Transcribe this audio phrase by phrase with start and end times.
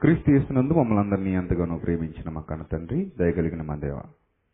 [0.00, 3.98] క్రీస్తు చేసినందు మమ్మల్ని అందరినీ ఎంతగానో ప్రేమించిన మా కన్న తండ్రి దయగలిగిన మా దేవ.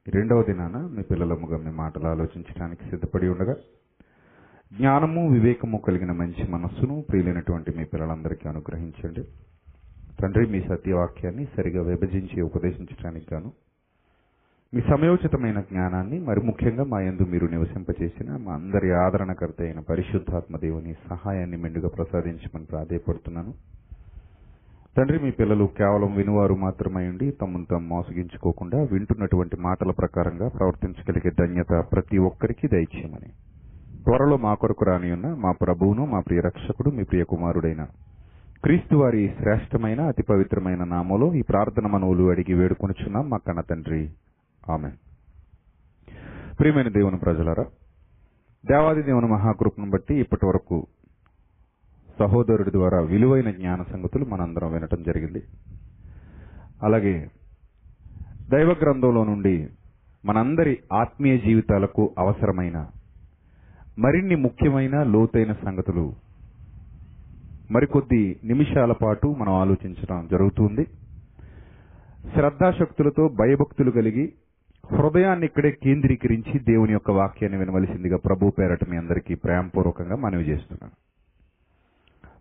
[0.06, 3.54] ఈ రెండవ దినాన మీ పిల్లలముగా మీ మాటలు ఆలోచించడానికి సిద్ధపడి ఉండగా
[4.72, 9.24] జ్ఞానము వివేకము కలిగిన మంచి మనస్సును ప్రియులైనటువంటి మీ పిల్లలందరికీ అనుగ్రహించండి.
[10.20, 13.52] తండ్రి మీ సత్యవాక్యాన్ని సరిగా విభజించి ఉపదేశించడానికి గాను
[14.72, 20.94] మీ సమయోచితమైన జ్ఞానాన్ని మరి ముఖ్యంగా మా యందు మీరు నివసింపచేసిన మా అందరి ఆదరణకర్త అయిన పరిశుద్ధాత్మ దేవుని
[21.08, 23.54] సహాయాన్ని మెండుగా ప్రసాదించమని ప్రాధేయపడుతున్నాను.
[24.96, 31.84] తండ్రి మీ పిల్లలు కేవలం వినువారు మాత్రమే ఉండి తమను తాము మోసగించుకోకుండా వింటున్నటువంటి మాటల ప్రకారంగా ప్రవర్తించగలిగే ధన్యత
[31.92, 33.28] ప్రతి ఒక్కరికి దయచేయమని.
[34.04, 37.84] త్వరలో మా కొరకు రాని ఉన్న మా ప్రభువును మా ప్రియ రక్షకుడు మీ ప్రియ కుమారుడైన
[38.64, 43.30] క్రీస్తు వారి శ్రేష్టమైన అతి పవిత్రమైన నామలో ఈ ప్రార్థన మనవులు అడిగి వేడుకొనిచున్నాం.
[43.30, 44.10] మా కన్న తండ్రి.
[44.70, 44.90] ఆమె
[46.60, 47.64] ప్రియమైన దేవుని ప్రజలరా
[48.66, 50.86] దేవాది దేవుని మహాకృపను బట్టి ఇప్పటి వరకు
[52.18, 55.42] సహోదరుడి ద్వారా విలువైన జ్ఞాన సంగతులు మనందరం వినటం జరిగింది.
[56.82, 57.28] అలాగే
[58.50, 59.68] దైవ గ్రంథంలో నుండి
[60.24, 62.86] మనందరి ఆత్మీయ జీవితాలకు అవసరమైన
[63.98, 66.14] మరిన్ని ముఖ్యమైన లోతైన సంగతులు
[67.70, 70.84] మరికొద్ది నిమిషాల పాటు మనం ఆలోచించడం జరుగుతుంది.
[72.34, 74.32] శ్రద్ధాశక్తులతో భయభక్తులు కలిగి
[74.90, 81.11] హృదయాన్ని ఇక్కడే కేంద్రీకరించి దేవుని యొక్క వాక్యాన్ని వినవలసిందిగా ప్రభు పేరట మీ అందరికీ ప్రేమపూర్వకంగా మనవి చేస్తున్నాను.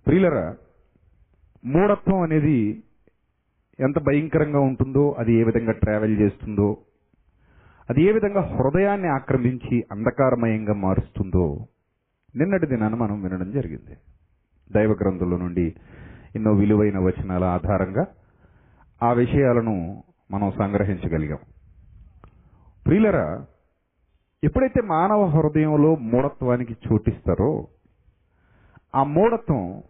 [0.05, 0.55] ప్రియులరా
[1.66, 2.83] మూఢత్వం అనేది
[3.80, 6.77] ఎంత భయంకరంగా ఉంటుందో అది ఏ విధంగా ట్రావెల్ చేస్తుందో
[7.89, 11.67] అది ఏ విధంగా హృదయాన్ని ఆక్రమించి అంధకారమయంగా మారుస్తుందో
[12.35, 13.97] నిన్నటి దినాన్ని మనం వినడం జరిగింది.
[14.71, 15.75] దైవ గ్రంథంలో నుండి
[16.36, 18.05] ఎన్నో విలువైన వచనాల ఆధారంగా
[19.03, 21.39] ఆ విషయాలను మనం సంగ్రహించగలిగాం.
[22.86, 23.45] ప్రియులరా
[24.43, 27.67] ఎప్పుడైతే మానవ హృదయంలో మూఢత్వానికి చోటిస్తారో
[28.95, 29.83] ఆ మూఢత్వం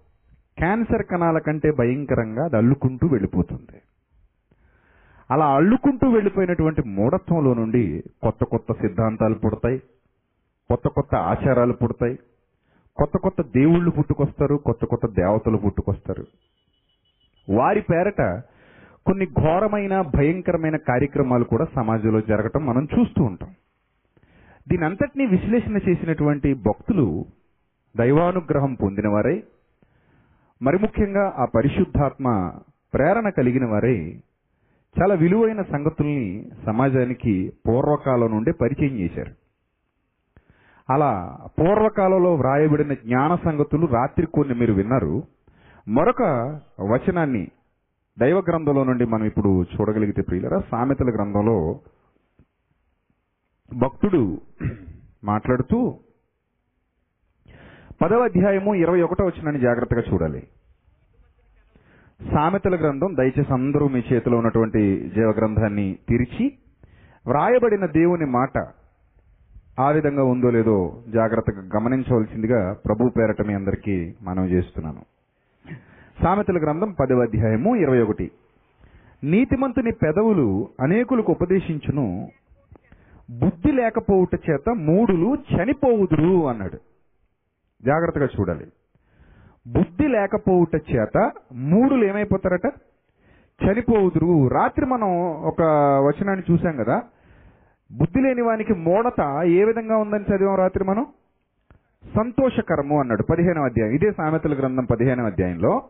[0.62, 3.82] క్యాన్సర్ కణాల కంటే భయంకరంగా అది అల్లుకుంటూ వెళ్ళిపోతుంది.
[5.32, 9.78] అలా అల్లుకుంటూ వెళ్ళిపోయినటువంటి మూఢత్వంలో నుండి కొత్త కొత్త సిద్ధాంతాలు పుడతాయి
[10.70, 12.20] కొత్త కొత్త ఆచారాలు పుడతాయి
[12.98, 16.26] కొత్త కొత్త దేవుళ్ళు పుట్టుకొస్తారు కొత్త కొత్త దేవతలు పుట్టుకొస్తారు.
[17.50, 18.22] వారి పేరట
[19.06, 23.50] కొన్ని ఘోరమైన భయంకరమైన కార్యక్రమాలు కూడా సమాజంలో జరగటం మనం చూస్తూ ఉంటాం.
[24.70, 27.26] దీనంతటినీ విశ్లేషణ చేసినటువంటి భక్తులు
[27.98, 29.44] దైవానుగ్రహం పొందినవారై
[30.62, 32.28] మరి ముఖ్యంగా ఆ పరిశుద్ధాత్మ
[32.94, 33.96] ప్రేరణ కలిగిన వారే
[34.96, 37.34] చాలా విలువైన సంగతుల్ని సమాజానికి
[37.68, 39.32] పూర్వకాలం నుండే పరిచయం చేశారు.
[40.90, 41.12] అలా
[41.60, 45.24] పూర్వకాలంలో వ్రాయబడిన జ్ఞాన సంగతులు రాత్రి కొన్ని మీరు విన్నారు.
[45.88, 46.24] మరొక
[46.82, 47.44] వచనాన్ని
[48.20, 51.58] దైవ గ్రంథంలో నుండి మనం ఇప్పుడు చూడగలిగితే ప్రియులరా సామెతల గ్రంథంలో
[53.72, 54.42] భక్తుడు
[55.24, 55.80] మాట్లాడుతూ
[58.02, 60.48] పదవ అధ్యాయము ఇరవై ఒకటో వచ్చినని జాగ్రత్తగా చూడాలి.
[62.32, 66.52] సామెతల గ్రంథం దయచేసి అందరూ మీ చేతిలో ఉన్నటువంటి జీవ గ్రంథాన్ని తెరిచి
[67.28, 68.58] వ్రాయబడిన దేవుని మాట
[69.80, 75.02] ఆ విధంగా ఉందో లేదో జాగ్రత్తగా గమనించవలసిందిగా ప్రభు పేరట మీ అందరికీ మనవి చేస్తున్నాను.
[76.24, 78.32] సామెతల గ్రంథం పదవ అధ్యాయము ఇరవై ఒకటి.
[79.24, 82.30] నీతిమంతుని పెదవులు అనేకులకు ఉపదేశించును
[83.40, 86.91] బుద్ధి లేకపోవుట చేత మూడులు చనిపోవుదురు అన్నాడు.
[87.86, 88.66] జాగ్రత్తగా చూడాలి.
[89.68, 92.74] బుద్ధి లేకపోవుట చేత మూడులు ఏమైపోతారట?
[93.66, 95.62] చనిపోవుదురు రాత్రి మనం ఒక
[96.08, 97.04] వచనాన్ని చూసాం కదా.
[97.92, 101.06] బుద్ధి లేని వానికి మూడత ఏ విధంగా ఉందని చదివాం రాత్రి మనం?
[102.16, 103.24] సంతోషకరము అన్నాడు.
[103.24, 103.94] పదిహేనవ అధ్యాయం.
[103.94, 105.82] ఇదే సామెతల గ్రంథం పదిహేనవ అధ్యాయంలో.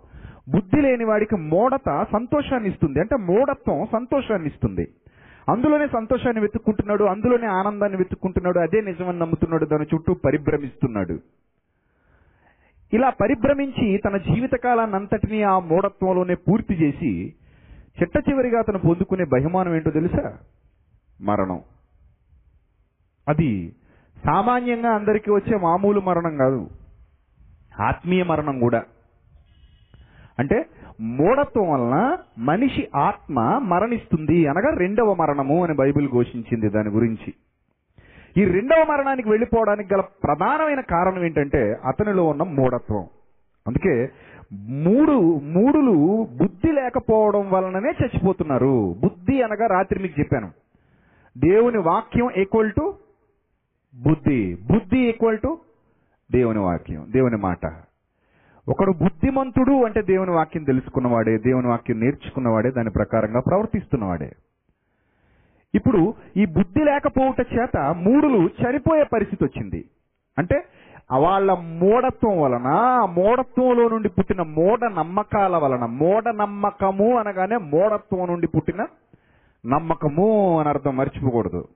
[0.50, 3.00] బుద్ధి లేని వాడికి మూడత సంతోషాన్ని ఇస్తుంది.
[3.00, 4.88] అంటే మూఢత్వం సంతోషాన్ని ఇస్తుంది.
[5.50, 7.03] అందులోనే సంతోషాన్ని వెతుక్కుంటున్నాడు.
[7.03, 8.59] అందులోనే ఆనందాన్ని వెతుక్కుంటున్నాడు.
[8.59, 9.66] అదే నిజమని నమ్ముతున్నాడు.
[9.66, 11.19] దాని చుట్టూ పరిభ్రమిస్తున్నాడు.
[12.94, 17.34] ఇలా పరిభ్రమించి తన జీవితకాలాన్నంతటినీ ఆ మూఢత్వంలోనే పూర్తి చేసి
[18.02, 20.38] చిట్ట చివరిగా అతను పొందుకునే బహుమానం ఏంటో తెలుసా?
[21.22, 21.62] మరణం.
[23.28, 23.75] అది
[24.25, 26.69] సామాన్యంగా అందరికీ వచ్చే మామూలు మరణం కాదు.
[27.79, 28.84] ఆత్మీయ మరణం కూడా.
[30.40, 30.66] అంటే
[31.02, 37.34] మూఢత్వం వలన మనిషి ఆత్మ మరణిస్తుంది అనగా రెండవ మరణము అని బైబిల్ ఘోషించింది దాని గురించి.
[38.37, 43.05] ఈ రెండవ మరణానికి వెళ్ళిపోవడానికి గల ప్రధానమైన కారణం ఏంటంటే అతనిలో ఉన్న మూఢత్వం.
[43.67, 44.09] అందుకే
[44.53, 48.95] మూడు మూడులు బుద్ధి లేకపోవడం వలననే చచ్చిపోతున్నారు.
[48.99, 50.51] బుద్ధి అనగా రాత్రి మీకు చెప్పాను.
[51.37, 52.93] దేవుని వాక్యం ఈక్వల్ టు
[53.95, 54.57] బుద్ధి.
[54.72, 55.59] బుద్ధి ఈక్వల్ టు
[56.31, 57.66] దేవుని వాక్యం దేవుని మాట.
[58.67, 64.31] ఒకడు బుద్ధిమంతుడు అంటే దేవుని వాక్యం తెలుసుకున్నవాడే దేవుని వాక్యం నేర్చుకున్నవాడే దాని ప్రకారంగా ప్రవర్తిస్తున్నవాడే.
[65.73, 69.85] ఇప్పుడు ఈ బుద్ధి లేకపోవుట చేత మూడులు చనిపోయే పరిస్థితి వచ్చింది.
[70.38, 70.58] అంటే
[71.20, 72.70] వాళ్ళ మూఢత్వం వలన
[73.09, 78.88] మూఢత్వంలో నుండి పుట్టిన మూఢ నమ్మకాల వలన మూఢ నమ్మకము అనగానే మూఢత్వం నుండి పుట్టిన
[79.66, 81.68] నమ్మకము అని అర్థం మర్చిపోకూడదు.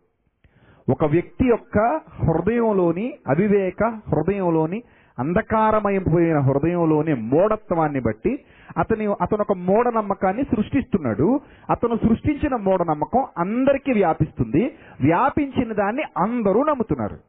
[0.89, 4.83] ఒక వ్యక్తి యొక్క హృదయంలోని అవివేక హృదయంలోని
[5.19, 8.33] అంధకారమైపోయిన హృదయంలోని మూఢత్వాన్ని బట్టి
[8.77, 11.39] అతని అతను ఒక మూఢనమ్మకాన్ని సృష్టిస్తున్నాడు.
[11.69, 14.77] అతను సృష్టించిన మూఢనమ్మకం అందరికీ వ్యాపిస్తుంది.
[15.01, 17.19] వ్యాపించిన దాన్ని అందరూ నమ్ముతున్నారు.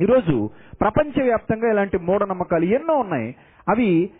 [0.00, 0.50] ఈరోజు
[0.80, 3.36] ప్రపంచవ్యాప్తంగా ఇలాంటి మూఢనమ్మకాలు ఎన్నో ఉన్నాయి.
[3.68, 4.10] అవి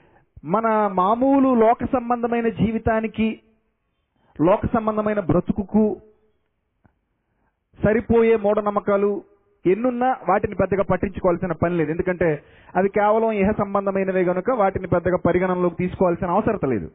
[0.44, 3.40] మన మామూలు లోక సంబంధమైన జీవితానికి
[4.40, 5.96] లోక సంబంధమైన బ్రతుకుకు
[7.84, 9.22] సరిపోయే మూఢనమ్మకాలు
[9.66, 11.90] ఎన్నున్నా వాటిని పెద్దగా పట్టించుకోవాల్సిన పని లేదు.
[11.90, 12.42] ఎందుకంటే
[12.76, 16.90] అవి కేవలం ఇహ సంబంధమైనవే గనుక వాటిని పెద్దగా పరిగణనలోకి తీసుకోవాల్సిన అవసరం లేదు.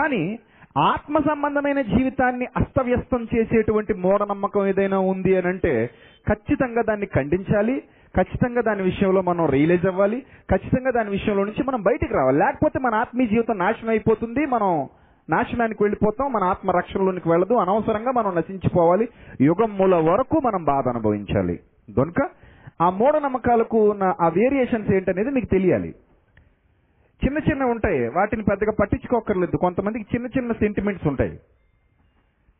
[0.00, 0.38] కానీ
[0.78, 5.90] ఆత్మ సంబంధమైన జీవితాన్ని అస్తవ్యస్తం చేసేటువంటి మూఢనమ్మకం ఏదైనా ఉంది అని అంటే
[6.28, 7.82] ఖచ్చితంగా దాన్ని ఖండించాలి.
[8.16, 10.22] ఖచ్చితంగా దాని విషయంలో మనం రియలైజ్ అవ్వాలి.
[10.50, 12.38] ఖచ్చితంగా దాని విషయంలో నుంచి మనం బయటికి రావాలి.
[12.38, 14.46] లేకపోతే మన ఆత్మీయ జీవితం నాశనం అయిపోతుంది.
[14.46, 14.88] మనం
[15.30, 19.08] నాశనానికి వెళ్ళిపోతాం మన ఆత్మ రక్షణలోనికి వెళ్ళదు అనవసరంగా మనం నశించిపోవాలి
[19.40, 21.60] యుగం మూల వరకు మనం బాధ అనుభవించాలి.
[21.96, 22.28] కనుక
[22.80, 25.94] ఆ మూఢనమ్మకాలకు ఉన్న ఆ వేరియేషన్స్ ఏంటనేది మీకు తెలియాలి.
[27.24, 31.36] చిన్న చిన్న ఉంటాయి వాటిని పెద్దగా పట్టించుకోకర్లేదు కొంతమందికి చిన్న చిన్న సెంటిమెంట్స్ ఉంటాయి.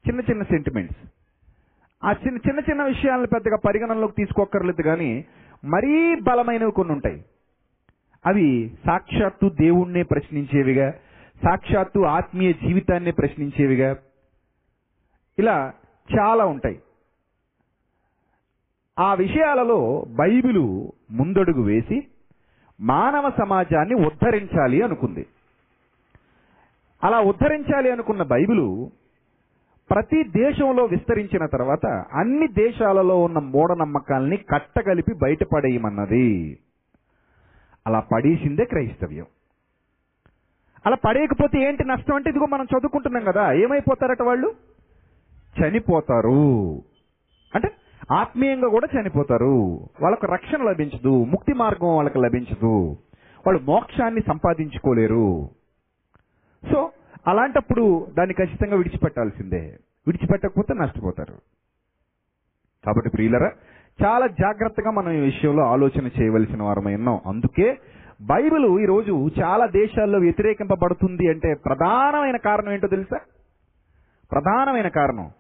[0.09, 0.97] చిన్న చిన్న సెంటిమెంట్స్
[2.05, 5.25] ఆ చిన్న చిన్న చిన్న విషయాలను పెద్దగా పరిగణనలోకి తీసుకోకర్లేదు కానీ
[5.65, 7.25] మరీ బలమైనవి కొన్ని ఉంటాయి.
[8.27, 10.95] అవి సాక్షాత్తు దేవుణ్ణే ప్రశ్నించేవిగా
[11.45, 13.97] సాక్షాత్తు ఆత్మీయ జీవితాన్ని ప్రశ్నించేవిగా.
[15.39, 15.73] ఇలా
[16.19, 16.83] చాలా ఉంటాయి.
[18.99, 22.07] ఆ విషయాలలో బైబిలు ముందడుగు వేసి
[22.81, 25.27] మానవ సమాజాన్ని ఉద్ధరించాలి అనుకుంది.
[27.05, 28.91] అలా ఉద్ధరించాలి అనుకున్న బైబిలు
[29.91, 36.59] ప్రతి దేశంలో విస్తరించిన తర్వాత అన్ని దేశాలలో ఉన్న మూఢనమ్మకాల్ని కట్టగలిపి బయటపడేయమన్నది.
[37.87, 39.27] అలా పడేసిందే క్రైస్తవ్యం.
[40.87, 44.55] అలా పడేయకపోతే ఏంటి నష్టం అంటే ఇదిగో మనం చదువుకుంటున్నాం కదా ఏమైపోతారట వాళ్ళు?
[45.63, 46.83] చనిపోతారు.
[47.55, 47.73] అంటే
[48.13, 49.81] ఆత్మీయంగా కూడా చనిపోతారు.
[50.01, 52.97] వాళ్ళకు రక్షణ లభించదు ముక్తి మార్గం వాళ్ళకి లభించదు.
[53.47, 55.51] వాళ్ళు మోక్షాన్ని సంపాదించుకోలేరు.
[56.73, 56.91] సో
[57.27, 59.79] అలాంటప్పుడు దాన్ని ఖచ్చితంగా విడిచిపెట్టాల్సిందే.
[60.07, 61.35] విడిచిపెట్టకపోతే నష్టపోతారు.
[62.87, 63.53] కాబట్టి ప్రియులరా
[64.05, 67.21] చాలా జాగ్రత్తగా మనం ఈ విషయంలో ఆలోచన చేయవలసిన వారమై ఉన్నాం.
[67.27, 67.79] అందుకే
[68.21, 73.21] బైబిల్ ఈరోజు చాలా దేశాల్లో వ్యతిరేకింపబడుతుంది అంటే ప్రధానమైన కారణం ఏంటో తెలుసా?
[74.33, 75.31] ప్రధానమైన కారణం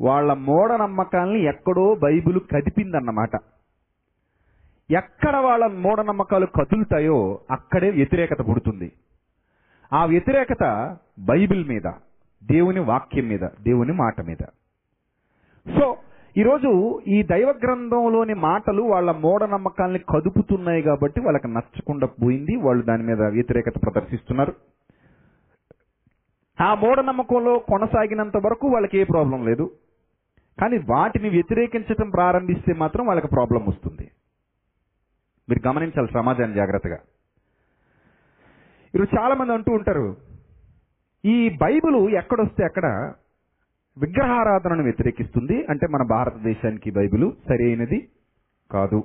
[0.00, 3.30] వాళ్ళ మూఢనమ్మకాల్ని ఎక్కడో బైబిల్ కదిపిందన్నమాట.
[4.90, 8.92] ఎక్కడ వాళ్ళ మూఢనమ్మకాలు కదులుతాయో అక్కడే వ్యతిరేకత పుడుతుంది.
[9.92, 11.92] ఆ వ్యతిరేకత బైబిల్ మీద
[12.44, 14.44] దేవుని వాక్యం మీద దేవుని మాట మీద.
[15.78, 15.96] సో
[16.38, 22.56] ఈరోజు ఈ దైవ గ్రంథంలోని మాటలు వాళ్ళ మూఢనమ్మకాల్ని కదుపుతున్నాయి కాబట్టి వాళ్ళకి నచ్చకుండా పోయింది.
[22.56, 24.54] వాళ్ళు దాని మీద వ్యతిరేకత ప్రదర్శిస్తున్నారు.
[26.62, 29.70] ఆ మూఢనమ్మకంలో కొనసాగినంత వరకు వాళ్ళకి ఏ ప్రాబ్లం లేదు.
[30.60, 34.10] కానీ వాటిని వ్యతిరేకించడం ప్రారంభిస్తే మాత్రం వాళ్ళకి ప్రాబ్లం వస్తుంది.
[35.48, 36.98] మీరు గమనించాలి సమాజాన్ని జాగ్రత్తగా.
[38.94, 40.16] ఈరోజు చాలామంది అంటూ ఉంటారు
[41.24, 43.12] ఈ బైబిల్ ఎక్కడొస్తే అక్కడ
[43.98, 45.66] విగ్రహారాధనను వ్యతిరేకిస్తుంది.
[45.70, 48.08] అంటే మన భారతదేశానికి బైబిల్ సరైనది
[48.70, 49.04] కాదు.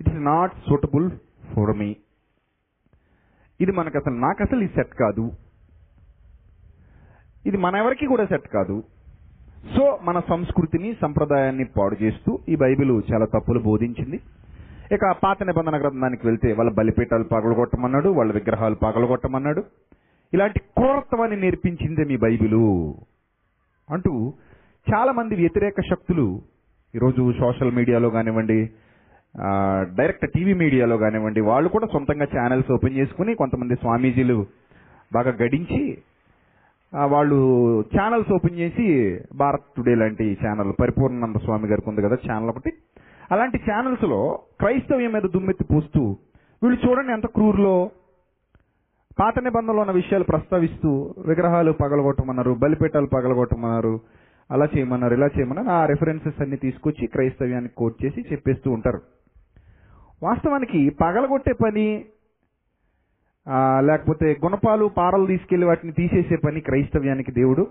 [0.00, 1.10] It is not suitable
[1.54, 1.96] for me
[3.60, 5.32] ఇది మనకు అసలు నాకు అసలు ఇది సెట్ కాదు.
[7.46, 8.82] ఇది మన ఎవరికి కూడా సెట్ కాదు.
[9.76, 14.20] సో మన సంస్కృతిని సంప్రదాయాన్ని పాడు చేస్తూ ఈ బైబిల్ చాలా తప్పులు బోధించింది.
[14.94, 19.64] ఇక పాత నిబంధన గ్రంథానికి వెళ్తే వాళ్ళ బలిపీఠాలు పగలగొట్టమన్నాడు వాళ్ళ విగ్రహాలు పగలగొట్టమన్నాడు.
[20.34, 22.94] ఇలాంటి క్రూరత్వాన్ని నేర్పించిందే మీ బైబిలు.
[23.90, 24.12] అంటూ
[24.86, 26.26] చాలామంది వ్యతిరేక శక్తులు
[26.94, 28.60] ఈరోజు సోషల్ మీడియాలో కానివ్వండి
[29.98, 34.38] డైరెక్ట్ టీవీ మీడియాలో కానివ్వండి వాళ్ళు కూడా సొంతంగా ఛానల్స్ ఓపెన్ చేసుకుని కొంతమంది స్వామీజీలు
[35.12, 35.82] బాగా గడించి
[37.12, 37.38] వాళ్ళు
[37.92, 38.86] ఛానల్స్ ఓపెన్ చేసి
[39.36, 42.70] భారత్ టుడే లాంటి ఛానల్ పరిపూర్ణానంద స్వామి గారికి ఉంది కదా ఛానల్ ఒకటి
[43.32, 44.20] అలాంటి ఛానల్స్లో
[44.60, 46.02] క్రైస్తవ్యం మీద దుమ్మెత్తి పూస్తూ
[46.62, 47.74] వీళ్ళు చూడండి ఎంత క్రూర్లో
[49.18, 54.00] పాత నిబంధనలో ఉన్న విషయాలు ప్రస్తావిస్తూ విగ్రహాలు పగలగొట్టమన్నారు బలిపీఠాలు పగలగొట్టమన్నారు
[54.50, 59.00] అలా చేయమన్నారు ఇలా చేయమన్నారు ఆ రెఫరెన్సెస్ అన్ని తీసుకొచ్చి క్రైస్తవ్యానికి కోట్ చేసి చెప్పేస్తూ ఉంటారు.
[60.22, 62.04] వాస్తవానికి పగలగొట్టే పని
[63.80, 67.66] లేకపోతే గుణపాలు పారలు తీసుకెళ్ళి వాటిని తీసేసే పని క్రైస్తవ్యానికి దేవుడు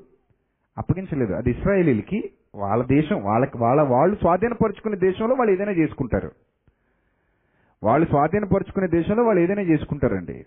[0.77, 1.33] అప్పగించలేదు.
[1.33, 2.19] అది ఇస్రాయేలీలకి
[2.55, 6.31] వాళ్ళ దేశం వాళ్ళకి వాళ్ళ వాళ్ళు స్వాధీనపరుచుకునే దేశంలో వాళ్ళు ఏదైనా చేసుకుంటారు.
[7.83, 10.45] వాళ్ళు స్వాధీనపరుచుకునే దేశంలో వాళ్ళు ఏదైనా చేసుకుంటారండి.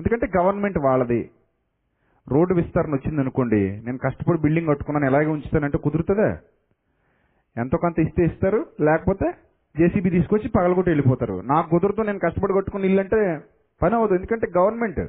[0.00, 1.30] ఎందుకంటే గవర్నమెంట్ వాళ్ళది.
[2.28, 6.38] రోడ్డు విస్తరణ వచ్చింది అనుకోండి నేను కష్టపడి బిల్డింగ్ కట్టుకున్నాను ఎలాగే ఉంచుతానంటే కుదురుతుందా?
[7.56, 9.32] ఎంతో కొంత ఇస్తే ఇస్తారు లేకపోతే
[9.78, 11.42] జేసీబీ తీసుకొచ్చి పగలగొట్టి వెళ్ళిపోతారు.
[11.44, 13.40] నాకు కుదురుతో నేను కష్టపడి కట్టుకుని ఇల్లంటే
[13.82, 15.00] పని అవ్వదు ఎందుకంటే గవర్నమెంట్.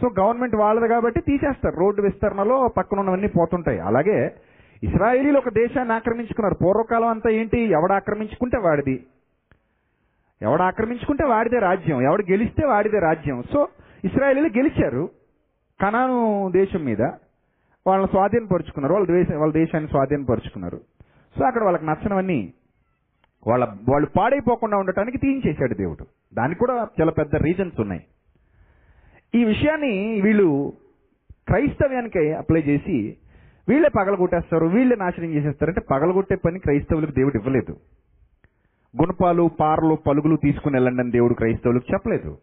[0.00, 1.76] సో గవర్నమెంట్ వాళ్ళది కాబట్టి తీసేస్తారు.
[1.76, 3.78] రోడ్డు విస్తరణలో పక్కన ఉన్నవన్నీ పోతుంటాయి.
[3.78, 4.34] అలాగే
[4.82, 6.54] ఇస్రాయేలీలు ఒక దేశాన్ని ఆక్రమించుకున్నారు.
[6.54, 7.60] పూర్వకాలం అంతా ఏంటి?
[7.60, 9.06] ఎవడు ఆక్రమించుకుంటే వాడిది.
[10.42, 13.42] ఎవడు ఆక్రమించుకుంటే వాడిదే రాజ్యం ఎవడు గెలిస్తే వాడిదే రాజ్యం.
[13.52, 13.68] సో
[14.04, 15.08] ఇస్రాయేలీలు గెలిచారు.
[15.80, 17.02] కనాను దేశం మీద
[17.86, 18.94] వాళ్ళని స్వాధీనపరుచుకున్నారు.
[18.94, 20.80] వాళ్ళ దేశ వాళ్ళ దేశాన్ని స్వాధీనపరుచుకున్నారు.
[21.38, 22.52] సో అక్కడ వాళ్ళకి నచ్చనవన్నీ
[23.46, 26.06] వాళ్ళ వాళ్ళు పాడైపోకుండా ఉండటానికి తీయించేశాడు దేవుడు.
[26.34, 28.04] దానికి కూడా చాలా పెద్ద రీజన్స్ ఉన్నాయి.
[29.34, 30.72] ఈ విషయాన్ని వీళ్ళు
[31.48, 33.16] క్రైస్తవ్యానికి అప్లై చేసి
[33.68, 37.76] వీళ్ళే పగలగొట్టేస్తారు వీళ్ళే నాశనం చేసేస్తారు అంటే పగలగొట్టే పని క్రైస్తవులకు దేవుడు ఇవ్వలేదు.
[39.00, 42.38] గుణపాలు పారలు పలుగులు తీసుకుని వెళ్ళండి అని దేవుడు క్రైస్తవులకు చెప్పలేదు.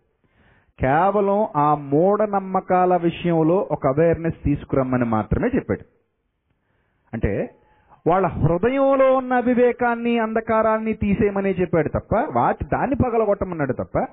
[0.80, 5.86] కేవలం ఆ మూఢనమ్మకాల విషయంలో ఒక అవేర్నెస్ తీసుకురమ్మని మాత్రమే చెప్పాడు.
[7.14, 7.56] అంటే
[8.08, 14.08] వాళ్ళ హృదయంలో ఉన్న అవివేకాన్ని అంధకారాన్ని తీసేయమనే చెప్పాడు తప్ప వాటి దాన్ని పగలగొట్టమన్నాడు తప్ప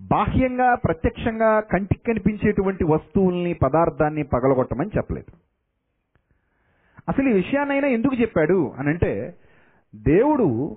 [0.00, 5.36] బాహ్యంగా ప్రత్యక్షంగా కంటికి కనిపించేటువంటి వస్తువుల్ని పదార్థాన్ని పగలగొట్టమని చెప్పలేదు.
[7.08, 9.34] అసలు ఈ విషయాన్నైనా ఎందుకు చెప్పాడు అని అంటే
[9.94, 10.76] దేవుడు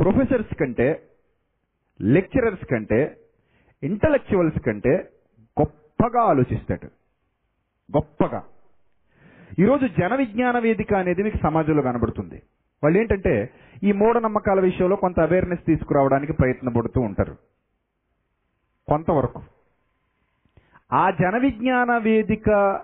[0.00, 1.02] ప్రొఫెసర్స్ కంటే
[2.00, 3.16] లెక్చరర్స్ కంటే
[3.82, 5.10] ఇంటలెక్చువల్స్ కంటే
[5.60, 6.86] గొప్పగా ఆలోచిస్తాడు.
[7.96, 8.42] గొప్పగా.
[9.58, 12.42] ఈరోజు జన విజ్ఞాన వేదిక అనేది మీకు సమాజంలో కనబడుతుంది.
[12.84, 13.50] వాళ్ళు ఏంటంటే
[13.82, 17.36] ఈ మూఢనమ్మకాల విషయంలో కొంత అవేర్నెస్ తీసుకురావడానికి ప్రయత్నపడుతూ ఉంటారు.
[18.88, 19.42] కొంతవరకు.
[20.92, 22.80] ఆ జన విజ్ఞాన వేదిక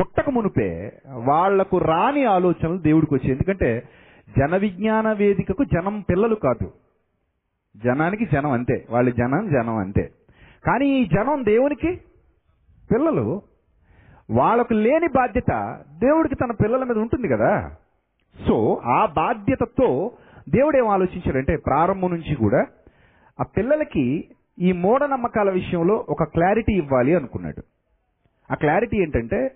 [0.00, 3.32] పుట్టక మునిపే వాళ్ళకు రాని ఆలోచనలు దేవుడికి వచ్చాయి.
[3.32, 3.88] ఎందుకంటే
[4.38, 6.72] జన విజ్ఞాన వేదికకు జనం పిల్లలు కాదు.
[7.76, 8.86] జనానికి జనం అంతే.
[8.90, 10.12] వాళ్ళ జనం జనం అంతే.
[10.66, 12.00] కానీ ఈ జనం దేవునికి
[12.92, 13.42] పిల్లలు.
[14.30, 17.76] వాళ్ళకు లేని బాధ్యత దేవుడికి తన పిల్లల మీద ఉంటుంది కదా.
[18.48, 20.10] సో ఆ బాధ్యతతో
[20.48, 22.66] దేవుడు ఏం ఆలోచించాడంటే ప్రారంభం నుంచి కూడా
[23.40, 27.62] ఆ పిల్లలకి ఈ మూఢనమ్మకాల విషయంలో ఒక క్లారిటీ ఇవ్వాలి అనుకున్నాడు.
[28.50, 29.54] ఆ క్లారిటీ ఏంటంటే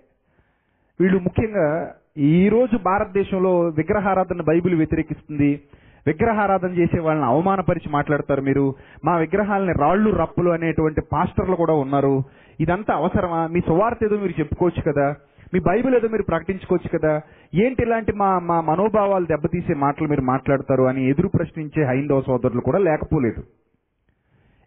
[0.99, 5.61] వీళ్ళు ముఖ్యంగా ఈ రోజు భారతదేశంలో విగ్రహారాధన బైబిల్ వ్యతిరేకిస్తుంది.
[6.07, 8.75] విగ్రహారాధన చేసే వాళ్ళని అవమానపరిచి మాట్లాడతారు మీరు.
[9.05, 12.23] మా విగ్రహాలని రాళ్ళు రప్పులు అనేటువంటి పాస్టర్లు కూడా ఉన్నారు.
[12.59, 13.47] ఇదంతా అవసరమా?
[13.47, 15.15] మీ సువార్త ఏదో మీరు చెప్పుకోవచ్చు కదా.
[15.53, 17.21] మీ బైబిల్ ఏదో మీరు ప్రకటించుకోవచ్చు కదా.
[17.55, 22.77] ఏంటి ఇలాంటి మా మా మనోభావాలు దెబ్బతీసే మాటలు మీరు మాట్లాడతారు అని ఎదురు ప్రశ్నించే హైందవ సోదరులు కూడా
[22.77, 23.43] లేకపోలేదు.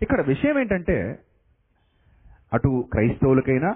[0.02, 1.18] ఇక్కడ విషయం ఏంటంటే
[2.52, 3.74] అటు క్రైస్తవులకైనా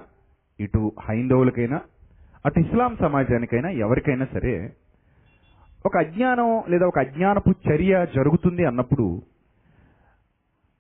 [0.61, 1.81] ఇటు హైందవులకైనా
[2.47, 4.73] అటు ఇస్లాం సమాజానికైనా ఎవరికైనా సరే
[5.87, 9.23] ఒక అజ్ఞానం లేదా ఒక అజ్ఞానపు చర్య జరుగుతుంది అన్నప్పుడు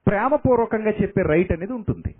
[0.06, 2.14] ప్రేమపూర్వకంగా చెప్పే రైట్ అనేది ఉంటుంది.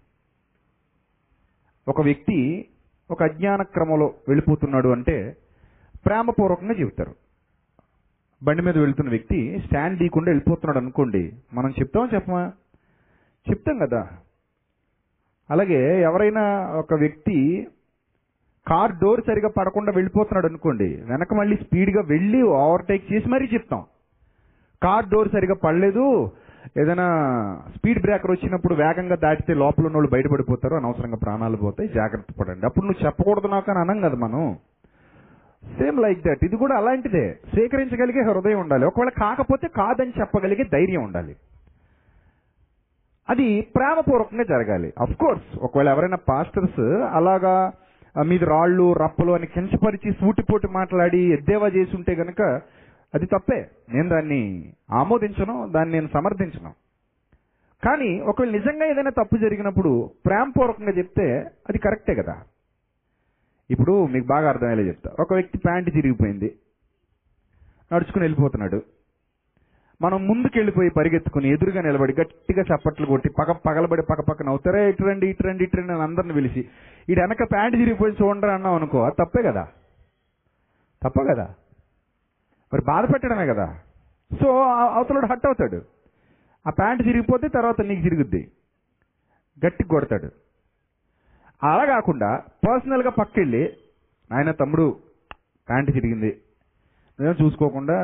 [1.89, 2.69] ఒక వ్యక్తి
[3.11, 5.37] ఒక అజ్ఞాన క్రమంలో వెళ్ళిపోతున్నాడు అంటే
[6.07, 7.15] ప్రేమపూర్వకంగా చెబుతారు.
[8.43, 12.53] బండి మీద వెళ్తున్న వ్యక్తి స్టాండ్ తీయకుండా వెళ్ళిపోతున్నాడు అనుకోండి మనం చెప్తామా చెప్పమా?
[13.51, 14.09] చెప్తాం కదా.
[15.51, 17.69] అలాగే ఎవరైనా ఒక వ్యక్తి
[18.69, 23.85] కార్ డోర్ సరిగా పడకుండా వెళ్ళిపోతున్నాడు అనుకోండి వెనక మళ్ళీ స్పీడ్గా వెళ్ళి ఓవర్టేక్ చేసి మరీ చెప్తాం.
[24.83, 26.31] కార్ డోర్ సరిగా పడలేదు
[26.81, 27.07] ఏదైనా
[27.77, 32.67] స్పీడ్ బ్రేకర్ వచ్చినప్పుడు వేగంగా దాటితే లోపల ఉన్న వాళ్ళు బయటపడిపోతారు అనవసరంగా ప్రాణాలు పోతాయి జాగ్రత్త పడండి.
[32.67, 34.57] అప్పుడు నువ్వు చెప్పకూడదు నాకు అని అనం కదా మనం.
[35.79, 37.39] సేమ్ లైక్ దట్ ఇది కూడా అలాంటిదే.
[37.55, 38.85] స్వీకరించగలిగే హృదయం ఉండాలి.
[38.87, 41.37] ఒకవేళ కాకపోతే కాదని చెప్పగలిగే ధైర్యం ఉండాలి.
[43.31, 44.93] అది ప్రేమపూర్వకంగా జరగాలి.
[45.01, 46.81] అఫ్ కోర్స్ ఒకవేళ ఎవరైనా పాస్టర్స్
[47.17, 47.73] అలాగా
[48.23, 52.43] మీది రాళ్ళు రప్పలు అని కించపరిచి సూటిపోటి మాట్లాడి ఎద్దేవా చేసి ఉంటే గనక
[53.15, 53.69] అది తప్పే.
[53.95, 56.75] నేను దాన్ని ఆమోదించను దాన్ని నేను సమర్థించను.
[57.85, 62.43] కానీ ఒకవేళ నిజంగా ఏదైనా తప్పు జరిగినప్పుడు ప్రేమపూర్వకంగా చెప్తే అది కరెక్టే కదా.
[63.71, 65.11] ఇప్పుడు మీకు బాగా అర్థమయ్యేలా చెప్తా.
[65.21, 66.59] ఒక వ్యక్తి ప్యాంటు తిరిగిపోయింది
[67.95, 68.83] నడుచుకుని వెళ్ళిపోతున్నాడు.
[70.03, 75.27] మనం ముందుకెళ్ళిపోయి పరిగెత్తుకుని ఎదురుగా నిలబడి గట్టిగా చప్పట్లు కొట్టి పగ పగలబడి పక్క పక్కన అవుతారే ఇటు రండి
[75.27, 76.69] ఇటు రండి ఇటు రండి అని అందరిని పిలిచి
[77.09, 79.69] ఇటు వెనక ప్యాంటు చిరిగిపోయి చూడండి అన్నాం అనుకో అది తప్పే కదా?
[81.03, 81.55] తప్ప కదా?
[82.73, 83.79] మరి బాధ పెట్టడమే కదా?
[84.43, 85.83] సో అవతలడు హట్ అవుతాడు.
[86.67, 88.53] ఆ ప్యాంటు చిరిగిపోతే తర్వాత నీకు చిరుగుద్ది.
[89.67, 90.31] గట్టి కొడతాడు.
[91.67, 93.77] అలా కాకుండా పర్సనల్గా పక్కెళ్ళి
[94.33, 94.99] ఆయన తమ్ముడు
[95.69, 96.41] ప్యాంటు చిరిగింది.
[97.21, 97.97] నేను చూసుకోకుండా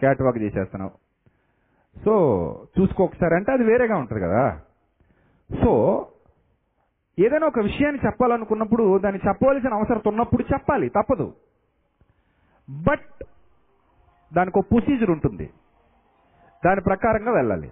[0.00, 0.90] క్యాట్ వాక్ చేసేస్తున్నావు.
[2.04, 2.12] సో
[2.80, 4.60] చూసుకో ఒకసారి అంటే అది వేరేగా ఉంటుంది కదా.
[5.64, 6.06] సో
[7.18, 11.34] ఏదైనా ఒక విషయాన్ని చెప్పాలనుకున్నప్పుడు దాన్ని చెప్పవలసిన అవసరం ఉన్నప్పుడు చెప్పాలి తప్పదు.
[12.70, 13.24] బట్
[14.34, 15.50] దానికి ఒక ప్రొసీజర్ ఉంటుంది.
[16.66, 17.70] దాని ప్రకారంగా వెళ్ళాలి.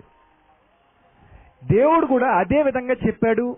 [1.65, 3.57] దేవుడు కూడా అదే విధంగా చెప్పాడు.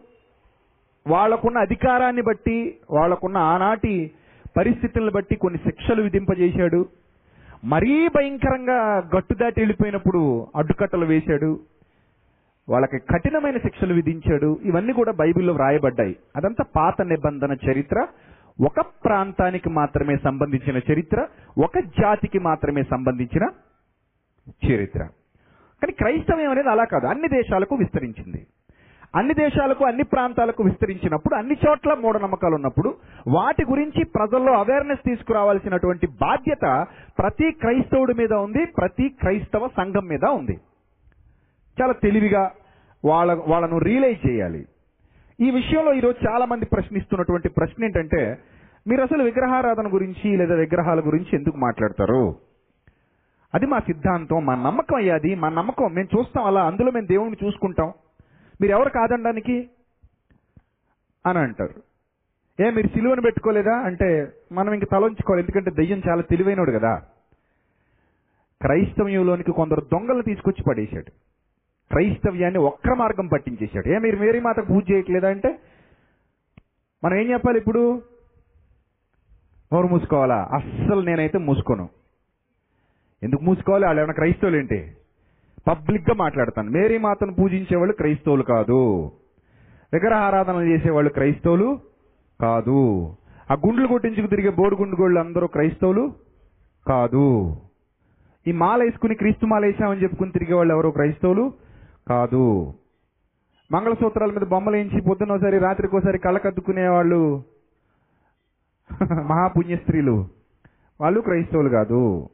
[1.07, 4.15] వాళ్ళకున్న అధికారాన్ని బట్టి వాళ్ళకున్న ఆనాటి
[4.57, 6.89] పరిస్థితులను బట్టి కొన్ని శిక్షలు విధింపజేశాడు.
[7.65, 11.61] మరీ భయంకరంగా గట్టు దాటి వెళ్ళిపోయినప్పుడు అడ్డుకట్టలు వేశాడు.
[12.69, 14.61] వాళ్ళకి కఠినమైన శిక్షలు విధించాడు.
[14.63, 16.17] ఇవన్నీ కూడా బైబిల్లో వ్రాయబడ్డాయి.
[16.37, 18.07] అదంతా పాత నిబంధన చరిత్ర.
[18.61, 21.27] ఒక ప్రాంతానికి మాత్రమే సంబంధించిన చరిత్ర.
[21.59, 23.49] ఒక జాతికి మాత్రమే సంబంధించిన
[24.71, 25.01] చరిత్ర.
[25.83, 27.07] కానీ క్రైస్తవ్యం అనేది అలా కాదు.
[27.07, 28.47] అన్ని దేశాలకు విస్తరించింది.
[29.17, 32.95] అన్ని దేశాలకు అన్ని ప్రాంతాలకు విస్తరించినప్పుడు అన్ని చోట్ల మూఢనమ్మకాలు ఉన్నప్పుడు
[33.29, 36.87] వాటి గురించి ప్రజల్లో అవేర్నెస్ తీసుకురావాల్సినటువంటి బాధ్యత
[37.19, 40.61] ప్రతి క్రైస్తవుడి మీద ఉంది ప్రతి క్రైస్తవ సంఘం మీద ఉంది.
[41.81, 42.53] చాలా తెలివిగా
[43.05, 44.67] వాళ్ళ వాళ్ళను రియలైజ్ చేయాలి.
[45.41, 48.39] ఈ విషయంలో ఈరోజు చాలా మంది ప్రశ్నిస్తున్నటువంటి ప్రశ్న ఏంటంటే
[48.89, 52.37] మీరు అసలు విగ్రహారాధన గురించి లేదా విగ్రహాల గురించి ఎందుకు మాట్లాడతారు?
[53.55, 57.93] అది మా సిద్ధాంతం మా నమ్మకం అయ్యాది మా నమ్మకం మేము చూస్తాం అలా అందులో మేము దేవుణ్ణి చూసుకుంటాం.
[58.61, 59.71] మీరు ఎవరు కాదనడానికి
[61.27, 61.75] అని అంటారు.
[62.63, 63.73] ఏ మీరు సిలువను పెట్టుకోలేదా?
[63.73, 67.03] అంటే మనం ఇంక తలంచుకోవాలి ఎందుకంటే దెయ్యం చాలా తెలివైనడు కదా.
[68.63, 71.11] క్రైస్తవ్యంలోనికి కొందరు దొంగలు తీసుకొచ్చి పడేశాడు.
[71.91, 73.89] క్రైస్తవ్యాన్ని ఒక్క మార్గం పట్టించేశాడు.
[73.89, 75.59] ఏ మీరు మేరీ మాతకు పూజ చేయట్లేదా అంటే?
[77.05, 78.03] మనం ఏం చెప్పాలి ఇప్పుడు?
[79.73, 80.49] నోరు మూసుకోవాలా?
[80.53, 81.89] అస్సలు నేనైతే మూసుకోను.
[83.23, 83.85] ఎందుకు మూసుకోవాలి?
[83.85, 84.97] వాళ్ళు ఏమైనా క్రైస్తవులు ఏంటి?
[85.69, 86.71] పబ్లిక్గా మాట్లాడతాను.
[86.71, 89.13] మేరీ మాతను పూజించేవాళ్ళు క్రైస్తవులు కాదు.
[89.93, 91.79] విగ్రహారాధన చేసేవాళ్ళు క్రైస్తవులు
[92.41, 93.17] కాదు.
[93.51, 96.13] ఆ గుండ్లు కొట్టించుకు తిరిగే బోర్డు గోళ్ళు అందరూ క్రైస్తవులు
[96.87, 97.57] కాదు.
[98.47, 101.53] ఈ మాల వేసుకుని క్రీస్తు మాల వేసామని చెప్పుకుని తిరిగే వాళ్ళు ఎవరు క్రైస్తవులు
[102.09, 102.75] కాదు.
[103.73, 107.43] మంగళసూత్రాల మీద బొమ్మలు వేయించి పొద్దున ఒకసారి రాత్రికి ఒకసారి కళ్ళకద్దుకునే వాళ్ళు
[109.23, 110.29] మహాపుణ్య స్త్రీలు
[111.01, 112.29] వాళ్ళు క్రైస్తవులు కాదు.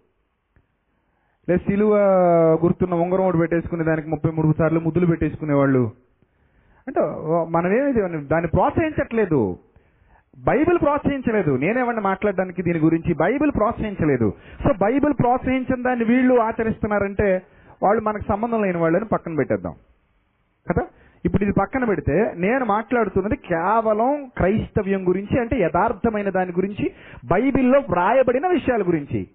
[1.48, 1.96] లేదా సిలువ
[2.64, 5.90] గుర్తున్న ఉంగరం ఒకటి పెట్టేసుకునే దానికి ముప్పై మూడు సార్లు ముద్దులు పెట్టేసుకునే వాళ్ళు
[6.88, 7.00] అంటే
[8.00, 9.58] ఏమైంది దాన్ని ప్రోత్సహించట్లేదు.
[10.38, 11.56] బైబిల్ ప్రోత్సహించలేదు.
[11.56, 14.32] నేనేమన్నా మాట్లాడడానికి దీని గురించి బైబిల్ ప్రోత్సహించలేదు.
[14.64, 17.42] సో బైబిల్ ప్రోత్సహించిన దాన్ని వీళ్ళు ఆచరిస్తున్నారంటే
[17.82, 19.74] వాళ్ళు మనకు సంబంధం లేని వాళ్ళని పక్కన పెట్టేద్దాం.
[20.70, 20.86] కదా?
[21.24, 26.92] ఇప్పుడు ఇది పక్కన పెడితే నేను మాట్లాడుతున్నది కేవలం క్రైస్తవ్యం గురించి అంటే యథార్థమైన దాని గురించి
[27.24, 29.28] బైబిల్లో వ్రాయబడిన విషయాల గురించి.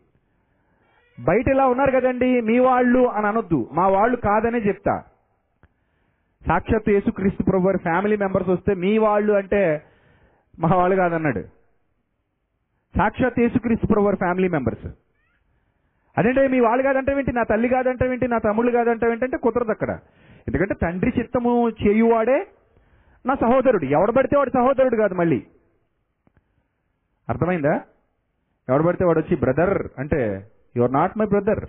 [1.21, 3.69] బయట ఇలా ఉన్నారు కదండి మీ వాళ్ళు అని అనొద్దు.
[3.73, 5.03] మా వాళ్ళు కాదనే చెప్తా.
[6.47, 9.83] సాక్షాత్ యేసుక్రీస్తు ప్రభు వారి ఫ్యామిలీ మెంబర్స్ వస్తే మీ వాళ్ళు అంటే
[10.59, 11.41] మా వాళ్ళు కాదన్నాడు.
[12.97, 14.87] సాక్షాత్ యేసుక్రీస్తు ప్రభు వారి ఫ్యామిలీ మెంబర్స్.
[16.17, 19.99] అదేంటే మీ వాళ్ళు కాదంటే ఏంటి నా తల్లి కాదంటే ఏంటి నా తమ్ముళ్ళు కాదంటే ఏంటంటే కుదరదు అక్కడ.
[20.47, 22.47] ఎందుకంటే తండ్రి చిత్తము చేయువాడే
[23.25, 23.85] నా సహోదరుడు.
[23.85, 25.43] ఎవడు పడితే వాడు సహోదరుడు కాదు మళ్ళీ.
[27.29, 27.81] అర్థమైందా?
[28.69, 31.65] ఎవడు పడితే వాడు వచ్చి బ్రదర్ అంటే you are not my brother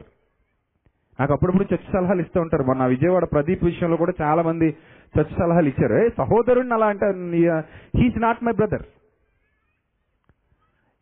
[1.20, 2.62] నాకు అప్పుడప్పుడు చర్చ సలహాలు ఇస్తూ ఉంటారు.
[2.62, 4.76] మొన్న విజయవాడ ప్రదీప్ విషయంలో కూడా చాలా మంది
[5.18, 5.94] చర్చ సలహాలు ఇచ్చారు.
[5.94, 7.06] ఏ సహోదరుడిని అలా అంటే
[7.96, 8.82] హీస్ నాట్ మై బ్రదర్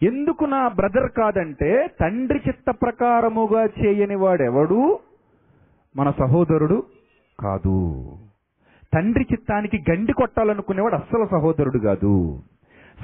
[0.03, 4.99] ఎందుకు నా బ్రదర్ కాదంటే తండ్రి చిత్త ప్రకారముగా చేయని వాడెవడు?
[5.97, 6.83] మన సహోదరుడు
[7.41, 8.03] కాదు.
[8.95, 12.43] తండ్రి చిత్తానికి గండి కొట్టాలనుకునేవాడు అస్సలు సహోదరుడు కాదు.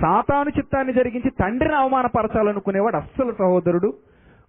[0.01, 3.93] సాతాను చిత్తాన్ని జరిగించి తండ్రిని అవమానపరచాలనుకునేవాడు అస్సలు సహోదరుడు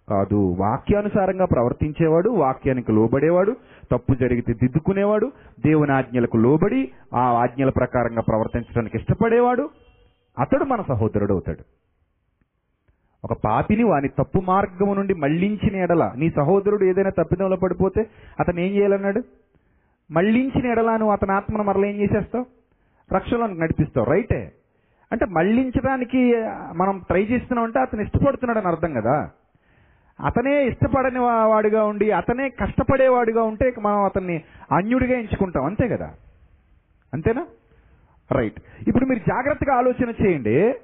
[0.08, 0.56] కాదు.
[0.58, 3.56] వాక్యానుసారంగా ప్రవర్తించేవాడు వాక్యానికి లోబడేవాడు
[3.92, 5.32] తప్పు జరిగితే దిద్దుకునేవాడు
[5.66, 9.70] దేవుని ఆజ్ఞలకు లోబడి ఆ ఆజ్ఞల ప్రకారంగా ప్రవర్తించడానికి ఇష్టపడేవాడు.
[10.38, 11.64] అతడు మన సహోదరుడు అవుతాడు
[13.24, 18.06] ఒక పాపిని వాని తప్పు మార్గము నుండి మళ్ళించిన ఎడల నీ సహోదరుడు ఏదైనా తప్పిదంలో పడిపోతే
[18.40, 19.22] అతను ఏం చేయాలన్నాడు?
[20.10, 22.46] మళ్ళించిన ఎడల నువ్వు అతని ఆత్మను మరలా ఏం చేసేస్తావు?
[23.14, 24.06] రక్షణలోకి నడిపిస్తావు.
[24.06, 24.52] రైటే?
[25.12, 26.36] అంటే మళ్ళించడానికి
[26.76, 29.30] మనం ట్రై చేస్తున్నాం అంటే అతను ఇష్టపడుతున్నాడని అర్థం కదా?
[30.20, 35.64] అతనే ఇష్టపడని వాడిగా ఉండి అతనే కష్టపడేవాడిగా ఉంటే మనం అతన్ని అన్యుడిగా ఎంచుకుంటాం.
[35.64, 36.14] అంతే కదా?
[37.14, 37.46] అంతేనా?
[38.32, 40.74] రైట్ ఇప్పుడు మీరు జాగ్రత్తగా ఆలోచన చేయండి.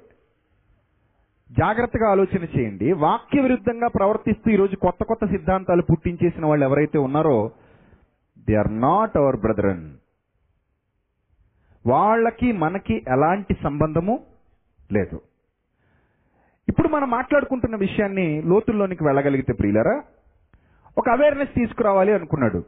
[1.51, 2.91] జాగ్రత్తగా ఆలోచన చేయండి.
[2.91, 7.51] వాక్య విరుద్ధంగా ప్రవర్తిస్తూ ఈరోజు కొత్త కొత్త సిద్ధాంతాలు పుట్టించేసిన వాళ్ళు ఎవరైతే ఉన్నారో
[8.49, 9.93] they are not our brethren
[11.87, 14.19] వాళ్ళకి మనకి ఎలాంటి సంబంధము
[14.91, 15.21] లేదు.
[16.75, 19.93] ఇప్పుడు మనం మాట్లాడుకుంటున్న విషయాన్ని లోతుల్లోనికి వెళ్ళగలిగితే ప్రియులరా
[20.97, 22.63] ఒక అవేర్నెస్ తీసుకురావాలి అనుకున్నాడు.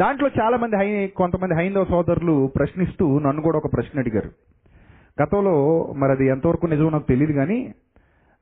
[0.00, 4.30] దాంట్లో చాలా మంది హై కొంతమంది హైందవ సోదరులు ప్రశ్నిస్తూ నన్ను కూడా ఒక ప్రశ్న అడిగారు.
[5.22, 5.54] గతంలో
[5.96, 7.74] మరి అది ఎంతవరకు నిజమో నాకు తెలియదు కానీ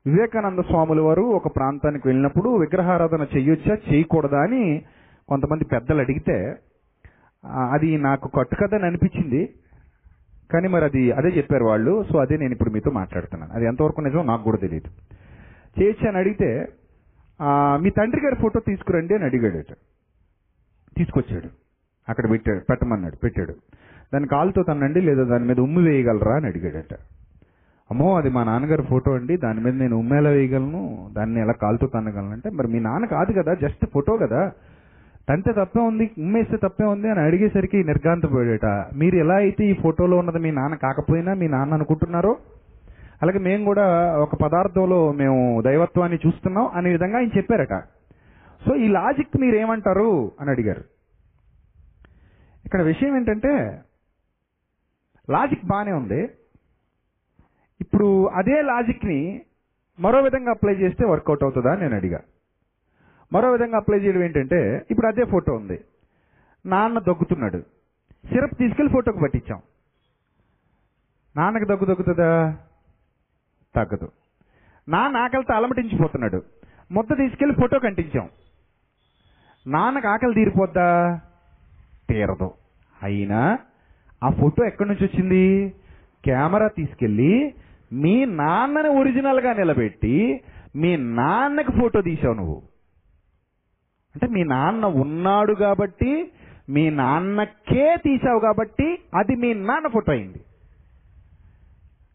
[0.05, 4.81] వివేకానంద స్వాముల వారు ఒక ప్రాంతానికి వెళ్ళినప్పుడు విగ్రహారాధన చేయొచ్చా చేయకూడదా అని
[5.29, 6.37] కొంతమంది పెద్దలు అడిగితే
[7.71, 9.41] అది నాకు కట్టుకదని అనిపించింది.
[10.51, 13.51] కానీ మరి అది అదే చెప్పారు వాళ్ళు సో అదే నేను ఇప్పుడు మీతో మాట్లాడుతున్నాను.
[13.55, 14.89] అది ఎంతవరకు నిజమో నాకు కూడా తెలియదు.
[15.79, 16.49] చేసి అని అడిగితే
[17.83, 19.61] మీ తండ్రి గారి ఫోటో తీసుకురండి అని అడిగాడు
[20.97, 21.49] తీసుకొచ్చాడు.
[22.09, 23.53] అక్కడ పెట్టాడు పెట్టమన్నాడు పెట్టాడు.
[24.13, 26.93] దాని కాలుతో తనండి లేదా దాని మీద ఉమ్మి వేయగలరా అని అడిగాడట.
[27.89, 30.81] అమ్మో అది మా నాన్నగారి ఫోటో అండి దాని మీద నేను ఉమ్మేలా వేయగలను
[31.15, 34.41] దాన్ని ఎలా కాలుతో తన్నగలను అంటే మరి మీ నాన్న కాదు కదా జస్ట్ ఫోటో కదా.
[35.29, 40.39] తంతే తప్పే ఉంది ఉమ్మేస్తే తప్పే ఉంది అని అడిగేసరికి నిర్గాంతపోయాడట మీరు ఎలా అయితే ఈ ఫోటోలో ఉన్నది
[40.39, 42.31] మీ నాన్న కాకపోయినా మీ నాన్న అనుకుంటున్నారో
[43.21, 47.75] అలాగే మేము కూడా ఒక పదార్థంలో మేము దైవత్వాన్ని చూస్తున్నాం అనే విధంగా ఆయన చెప్పారట.
[48.65, 50.83] సో ఈ లాజిక్ మీరు ఏమంటారు అని అడిగారు.
[52.65, 53.51] ఇక్కడ విషయం ఏంటంటే
[55.29, 56.21] లాజిక్ బాగానే ఉంది.
[57.81, 59.41] ఇప్పుడు అదే లాజిక్ని
[59.99, 62.19] మరో విధంగా అప్లై చేస్తే వర్కౌట్ అవుతుందా అని నేను అడిగా.
[63.33, 65.79] మరో విధంగా అప్లై చేయడం ఏంటంటే ఇప్పుడు అదే ఫోటో ఉంది.
[66.65, 67.61] నాన్న దగ్గుతున్నాడు.
[68.27, 69.61] సిరప్ తీసుకెళ్ళి ఫోటోకి పట్టించాం.
[71.35, 72.57] నాన్నకి దగ్గు దగ్గుతుందా?
[73.75, 74.11] తగ్గదు.
[74.89, 76.43] నాన్న ఆకలితో అలమటించిపోతున్నాడు.
[76.91, 78.29] ముద్ద తీసుకెళ్ళి ఫోటోకి అంటించాం.
[79.67, 81.19] నాన్నకు ఆకలి తీరిపోద్దా?
[82.09, 82.53] తీరదు.
[83.03, 83.59] అయినా
[84.23, 85.69] ఆ ఫోటో ఎక్కడి నుంచి వచ్చింది?
[86.25, 87.53] కెమెరా తీసుకెళ్ళి
[87.91, 90.41] మీ నాన్నని ఒరిజినల్గా నిలబెట్టి
[90.75, 92.68] మీ నాన్నకి ఫోటో తీసావు నువ్వు.
[94.23, 96.31] అంటే మీ నాన్న ఉన్నాడు కాబట్టి
[96.69, 100.41] మీ నాన్నకే తీసావు కాబట్టి అది మీ నాన్న ఫోటో అయింది.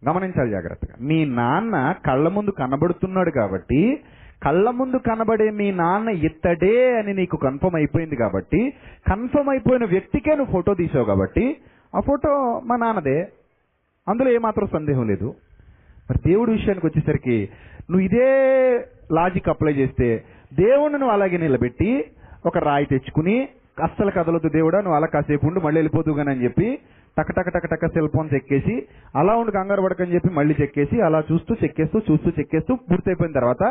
[0.09, 0.95] గమనించాలి జాగ్రత్తగా.
[1.01, 4.01] మీ నాన్న కళ్ళ ముందు కనబడుతున్నాడు కాబట్టి
[4.43, 8.75] కళ్ళ ముందు కనబడే మీ నాన్న ఇత్తడే అని నీకు కన్ఫర్మ్ అయిపోయింది కాబట్టి
[9.11, 11.57] కన్ఫర్మ్ అయిపోయిన వ్యక్తికే నువ్వు ఫోటో తీసావు కాబట్టి
[11.97, 13.29] ఆ ఫోటో మా నాన్నదే.
[14.09, 15.35] అందులో ఏమాత్రం సందేహం లేదు.
[16.11, 17.49] మరి దేవుడి విషయానికి వచ్చేసరికి
[17.91, 18.31] నువ్వు ఇదే
[19.13, 21.91] లాజిక్ అప్లై చేస్తే దేవుణ్ణి నువ్వు అలాగే నిలబెట్టి
[22.47, 23.37] ఒక రాయి తెచ్చుకుని
[23.79, 26.67] అస్సలు కదలొద్దు దేవుడా నువ్వు అలా కాసేపు ఉండి మళ్ళీ వెళ్ళిపోదుగాని అని చెప్పి
[27.17, 28.75] టక టక టక టక సెల్ ఫోన్ చెక్కేసి
[29.15, 33.63] అలా ఉండి కంగారు పడకని చెప్పి మళ్ళీ చెక్కేసి అలా చూస్తూ చెక్కేస్తూ చూస్తూ చెక్కేస్తూ పూర్తయిపోయిన తర్వాత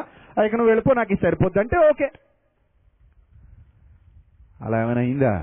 [0.41, 2.07] ఇక నువ్వు వెళ్ళిపో నాకు ఇది సరిపోద్ది అంటే ఓకే.
[4.59, 5.33] అలా ఏమైనా అయిందా?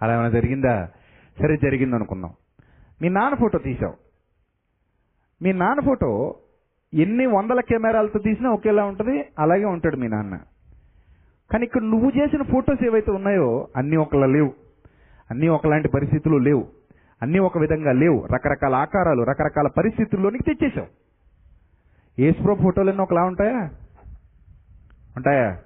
[0.00, 0.74] అలా ఏమైనా జరిగిందా?
[1.38, 2.32] సరే జరిగింది అనుకున్నాం
[3.00, 3.96] మీ నాన్న ఫోటో తీసావు
[5.40, 6.10] మీ నాన్న ఫోటో
[6.94, 10.36] ఎన్ని వందల కెమెరాలతో తీసినా ఒకేలా ఉంటుంది అలాగే ఉంటాడు మీ నాన్న.
[11.52, 14.52] కానీ ఇక్కడ నువ్వు చేసిన ఫొటోస్ ఏవైతే ఉన్నాయో అన్నీ ఒకలా లేవు.
[15.30, 16.68] అన్నీ ఒకలాంటి పరిస్థితులు లేవు.
[17.22, 18.26] అన్నీ ఒక విధంగా లేవు.
[18.34, 20.86] రకరకాల ఆకారాలు రకరకాల పరిస్థితుల్లోనికి తెచ్చేసావు
[22.20, 23.70] ఏసుప్రో ఫోటోలన్నీ ఒకలా ఉంటాయా?
[25.16, 25.58] ఉంటాయా?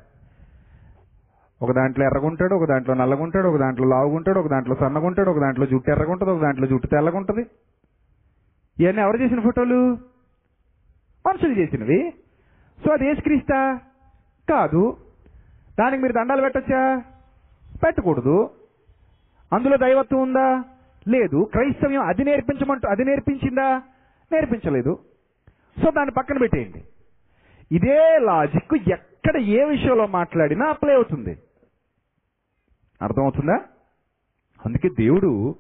[1.63, 5.91] ఒక దాంట్లో ఎర్రగుంటాడు ఒక దాంట్లో నల్లగుంటాడు ఒక దాంట్లో లావుగుంటాడు ఒక దాంట్లో సన్నగుంటాడు ఒక దాంట్లో జుట్టు
[5.91, 7.47] ఎర్రగుంటుంది ఒక దాంట్లో జుట్టు తెల్లగుంటుంది.
[8.83, 9.99] ఇవన్నీ ఎవరు చేసిన ఫోటోలు?
[11.27, 12.15] మనుషులు చేసినవి.
[12.85, 13.81] సో అది ఏసుక్రీస్తా
[14.51, 14.97] కాదు.
[15.81, 17.03] దానికి మీరు దండాలు పెట్టచ్చా?
[17.85, 18.51] పెట్టకూడదు.
[19.53, 20.65] అందులో దైవత్వం ఉందా?
[21.09, 21.49] లేదు.
[21.53, 23.83] క్రైస్తవ్యం అది నేర్పించమంటూ అది నేర్పించిందా?
[24.33, 24.99] నేర్పించలేదు.
[25.85, 26.85] సో దాన్ని పక్కన పెట్టేయండి.
[27.73, 31.39] ఇదే లాజిక్ ఎక్కడ ఏ విషయంలో మాట్లాడినా అప్లై అవుతుంది.
[33.03, 33.61] అర్థమవుతుందా?
[34.67, 35.55] అందుకే దేవుడు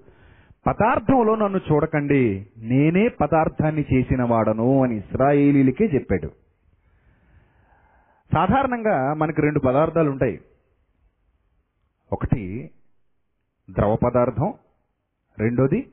[0.66, 6.28] పదార్థంలో నన్ను చూడకండి నేనే పదార్థాన్ని చేసిన వాడను అని ఇస్రాయేలీలకే చెప్పాడు.
[8.34, 10.40] సాధారణంగా మనకి రెండు పదార్థాలు ఉంటాయి.
[12.12, 12.70] ఒకటి
[13.70, 14.54] ద్రవ పదార్థం
[15.38, 15.92] రెండోది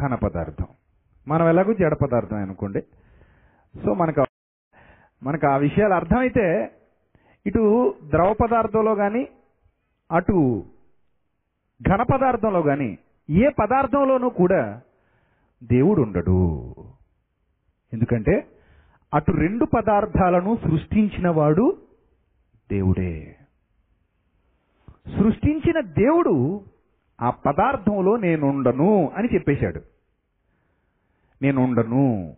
[0.00, 0.66] ఘన పదార్థం.
[1.28, 2.80] మనం ఎలాగో జడ పదార్థం అనుకోండి.
[3.84, 4.24] సో మనకు
[5.22, 6.70] మనకు ఆ విషయాలు అర్థమైతే
[7.46, 9.28] ఇటు ద్రవ పదార్థంలో కానీ
[10.12, 10.64] అటు
[11.88, 12.98] ఘన పదార్థంలో కానీ
[13.30, 14.80] ఏ పదార్థంలోనూ కూడా
[15.64, 16.74] దేవుడు ఉండడు
[17.92, 18.46] ఎందుకంటే
[19.14, 21.76] అటు రెండు పదార్థాలను సృష్టించిన వాడు
[22.70, 23.36] దేవుడే.
[25.18, 26.64] సృష్టించిన దేవుడు
[27.20, 29.82] ఆ పదార్థంలో నేనుండను అని చెప్పేశాడు.
[31.42, 32.34] నేనుండను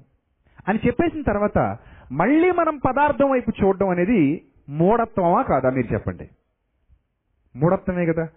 [0.69, 1.79] అని చెప్పేసిన తర్వాత
[2.13, 6.29] మళ్ళీ మనం పదార్థం వైపు చూడడం అనేది మూఢత్వమా కాదా మీరు చెప్పండి.
[7.57, 8.29] మూఢత్వమే కదా.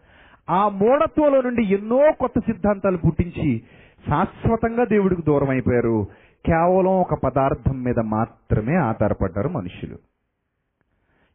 [0.50, 3.62] ఆ మూఢత్వంలో నుండి ఎన్నో కొత్త సిద్ధాంతాలు పుట్టించి
[4.08, 6.08] శాశ్వతంగా దేవుడికి దూరం అయిపోయారు
[6.46, 9.98] కేవలం ఒక పదార్థం మీద మాత్రమే ఆధారపడ్డారు మనుషులు.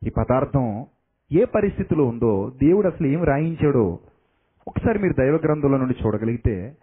[0.06, 0.86] ఈ పదార్థం
[1.32, 3.98] ఏ పరిస్థితిలో ఉందో దేవుడు అసలు ఏం రాయించాడో
[4.68, 6.76] ఒకసారి మీరు దైవ గ్రంథంలో నుండి చూడగలిగితే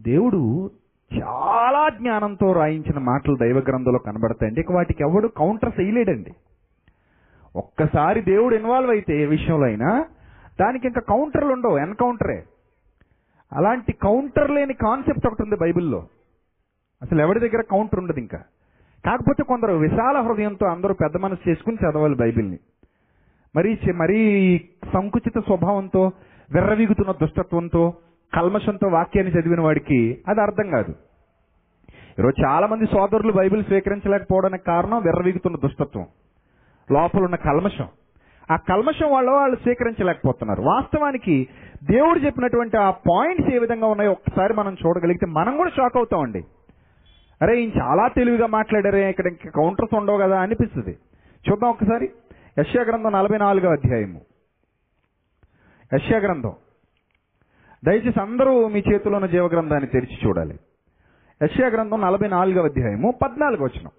[0.00, 0.70] దేవుడు
[1.14, 4.60] చాలా జ్ఞానంతో రాయించిన మాటలు దైవ గ్రంథంలో కనబడతాయండి.
[4.60, 6.32] ఇక వాటికి ఎవడు కౌంటర్ చేయలేడండి.
[7.56, 10.04] ఒక్కసారి దేవుడు ఇన్వాల్వ్ అయితే ఏ విషయంలో అయినా
[10.60, 12.44] దానికి ఇంకా కౌంటర్లు ఉండవు ఎన్కౌంటరే.
[13.52, 16.06] అలాంటి కౌంటర్ లేని కాన్సెప్ట్ ఒకటి ఉంది బైబిల్లో.
[17.02, 18.38] అసలు ఎవరి దగ్గర కౌంటర్ ఉండదు ఇంకా.
[19.06, 22.58] కాకపోతే కొందరు విశాల హృదయంతో అందరూ పెద్ద మనసు చేసుకుని చదవాలి బైబిల్ని.
[23.56, 24.58] మరీ మరీ
[24.92, 26.12] సంకుచిత స్వభావంతో
[26.54, 27.94] విర్రవీగుతున్న దుష్టత్వంతో
[28.34, 30.94] కల్మషంతో వాక్యాన్ని చదివిన వాడికి అది అర్థం కాదు.
[32.18, 36.06] ఈరోజు చాలా మంది సోదరులు బైబిల్ స్వీకరించలేకపోవడానికి కారణం విర్రవీగుతున్న దుష్టత్వం.
[36.92, 37.88] లోపల ఉన్న కల్మషం.
[38.52, 40.62] ఆ కల్మషం వాళ్ళ వాళ్ళు స్వీకరించలేకపోతున్నారు.
[40.62, 41.48] వాస్తవానికి
[41.84, 46.44] దేవుడు చెప్పినటువంటి ఆ పాయింట్స్ ఏ విధంగా ఉన్నాయో ఒక్కసారి మనం చూడగలిగితే మనం కూడా షాక్ అవుతామండి.
[47.42, 50.98] అరే ఈయన చాలా తెలివిగా మాట్లాడారే ఇక్కడ ఇంకా కౌంటర్స్ ఉండవు కదా అనిపిస్తుంది.
[51.50, 52.10] చూద్దాం ఒకసారి.
[52.58, 54.20] యశ్యా గ్రంథం నలభై నాలుగో అధ్యాయము.
[55.94, 56.52] యశ్యా గ్రంథం.
[57.84, 60.58] దయచేసి అందరూ మీ చేతిలో ఉన్న జీవగ్రంథాన్ని తెరిచి చూడాలి.
[61.44, 63.90] యశ్యా గ్రంథం నలభై నాలుగవ అధ్యాయము పద్నాలుగు వచనం.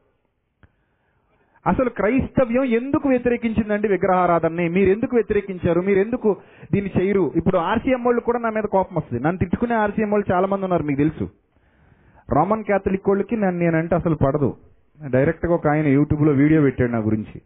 [1.67, 4.69] అసలు క్రైస్తవ్యం ఎందుకు వ్యతిరేకించిందండి విగ్రహారాధనని?
[4.69, 5.81] మీరు ఎందుకు వ్యతిరేకించారు?
[5.81, 6.37] మీరు ఎందుకు
[6.71, 7.31] దీన్ని చేయరు?
[7.35, 9.23] ఇప్పుడు ఆర్సీఎం వాళ్ళు కూడా నా మీద కోపం వస్తుంది.
[9.23, 11.29] నన్ను తిట్టుకునే ఆర్సీఎం వాళ్ళు చాలా మంది ఉన్నారు మీకు తెలుసు.
[12.29, 14.57] రోమన్ క్యాథలిక్ వాళ్ళకి నన్ను నేనంటే అసలు పడదు.
[15.09, 17.41] డైరెక్ట్గా ఒక ఆయన యూట్యూబ్లో వీడియో పెట్టాడు నా గురించి.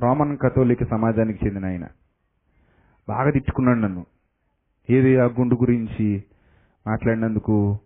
[0.00, 1.86] రోమన్ కథోలిక్ సమాజానికి చెందిన ఆయన.
[3.08, 4.06] బాగా తిట్టుకున్నాడు నన్ను.
[4.90, 6.22] ఏది ఆ గుండు గురించి
[6.86, 7.78] మాట్లాడినందుకు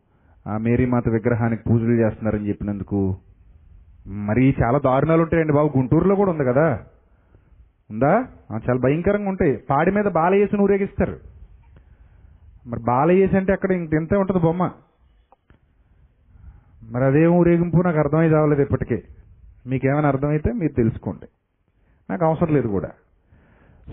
[0.47, 3.17] ఆ మేరీమాత విగ్రహానికి పూజలు చేస్తున్నారని చెప్పినందుకు
[4.07, 5.79] మరి చాలా దారుణాలు ఉంటాయండి బాబు.
[5.79, 6.81] గుంటూరులో కూడా ఉంది కదా.
[7.91, 8.25] ఉందా?
[8.53, 9.57] చాలా భయంకరంగా ఉంటాయి.
[9.71, 11.19] పాడి మీద బాలయేసుని ఊరేగిస్తారు.
[12.67, 14.71] మరి బాలయేసి అంటే అక్కడ ఇంత ఇంతే ఉంటుంది బొమ్మ.
[16.91, 19.03] మరి అదేం ఊరేగింపు నాకు అర్థమై కావలేదు ఇప్పటికే.
[19.67, 21.27] మీకేమైనా అర్థమైతే మీరు తెలుసుకోండి.
[22.11, 22.91] నాకు అవసరం లేదు కూడా.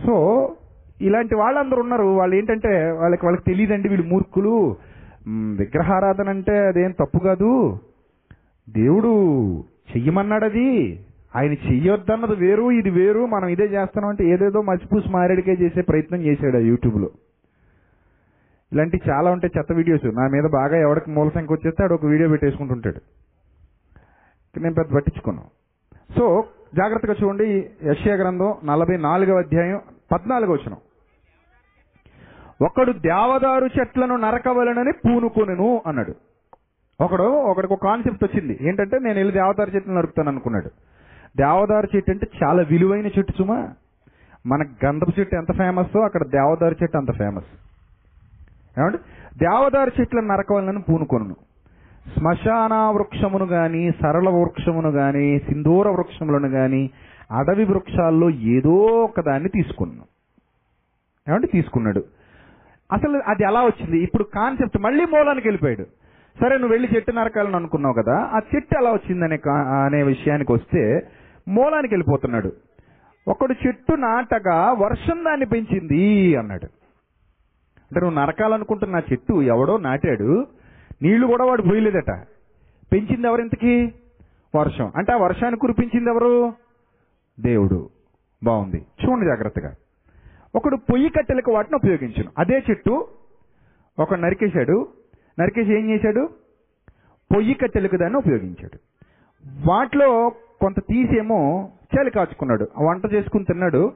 [0.05, 0.55] సో
[1.01, 2.03] ఇలాంటి వాళ్ళందరూ ఉన్నారు.
[2.03, 4.75] వాళ్ళు ఏంటంటే వాళ్ళకి వాళ్ళకి తెలియదండి వీళ్ళు మూర్ఖులు.
[5.55, 7.79] విగ్రహారాధన అంటే అదేం తప్పు కాదు.
[8.69, 9.09] దేవుడు
[9.91, 10.67] చెయ్యమన్నాడది?
[10.69, 10.99] అది
[11.35, 16.57] ఆయన చెయ్యొద్దన్నది వేరు ఇది వేరు మనం ఇదే చేస్తున్నాం అంటే ఏదేదో మర్చిపూసి మారేడికే చేసే ప్రయత్నం చేశాడు
[16.57, 17.09] ఆ యూట్యూబ్లో.
[18.73, 20.05] ఇలాంటి చాలా ఉంటాయి చెత్త వీడియోస్.
[20.05, 23.01] నా మీద బాగా ఎవరికి మూల సంఖ్య వచ్చేస్తే ఆడు ఒక వీడియో పెట్టేసుకుంటుంటాడు.
[24.59, 25.49] నేను పెద్ద పట్టించుకున్నాను
[26.17, 26.25] సో
[26.75, 27.47] జాగ్రత్తగా చూడండి
[27.83, 29.79] యశ్యా గ్రంథం నలభై నాలుగవ అధ్యాయం
[30.11, 30.75] పద్నాలుగు వచ్చిన
[32.65, 36.13] ఒకడు దేవదారు చెట్లను నరకవలనని పూనుకొనును అన్నాడు.
[37.01, 38.57] ఒకడు ఒకడికి ఒక కాన్సెప్ట్ వచ్చింది.
[38.61, 40.69] ఏంటంటే నేను వెళ్ళి దేవదారు చెట్టును నరుకుతాను అనుకున్నాడు.
[41.37, 43.69] దేవదారు చెట్టు అంటే చాలా విలువైన చెట్టు సుమా.
[44.45, 47.45] మన గంధపు చెట్టు ఎంత ఫేమస్ అక్కడ దేవదారు చెట్టు అంత ఫేమస్
[48.79, 48.97] ఏమంటే
[49.37, 51.35] దేవదారు చెట్లను నరకవాలని పూనుకొను
[52.17, 56.89] శ్మశాన వృక్షమును గాని సరళ వృక్షమును గాని సింధూర వృక్షములను గాని
[57.31, 60.05] అడవి వృక్షాల్లో ఏదో ఒకదాన్ని తీసుకున్నాను
[61.29, 62.03] ఏమంటే తీసుకున్నాడు.
[62.91, 63.97] అసలు అది ఎలా వచ్చింది?
[63.99, 65.85] ఇప్పుడు కాన్సెప్ట్ మళ్ళీ మూలానికి వెళ్ళిపోయాడు.
[66.41, 71.07] సరే నువ్వు వెళ్ళి చెట్టు నరకాలని అనుకున్నావు కదా ఆ చెట్టు ఎలా వచ్చిందనే కా- అనే విషయానికి వస్తే
[71.47, 72.51] మూలానికి వెళ్ళిపోతున్నాడు.
[73.27, 76.65] ఒకడు చెట్టు నాటగా వర్షం దాన్ని పెంచింది అన్నాడు.
[77.89, 80.47] అంటే నువ్వు నరకాలనుకుంటున్న ఆ చెట్టు ఎవడో నాటాడు
[81.01, 82.11] నీళ్ళు కూడా వాడు పోయలేదట.
[82.93, 83.93] పెంచింది ఎవరు ఇంతకి?
[84.55, 84.91] వర్షం.
[84.95, 86.53] అంటే ఆ వర్షాన్ని కురిపించింది ఎవరు?
[87.39, 87.89] దేవుడు.
[88.43, 88.77] బాగుంది.
[88.77, 89.73] చూడండి జాగ్రత్తగా.
[90.55, 92.31] ఒకడు పొయ్యి కట్టెలకు వాటిని ఉపయోగించను.
[92.37, 93.07] అదే చెట్టు
[93.99, 94.87] ఒక నరికేశాడు
[95.39, 96.29] నరికేసి ఏం చేశాడు?
[97.35, 98.79] పొయ్యి కట్టెలకు దాన్ని ఉపయోగించాడు.
[99.69, 102.67] వాటిలో కొంత తీసేమో చలి కాచుకున్నాడు.
[102.77, 103.93] ఆ వంట చేసుకుని తిన్నాడు.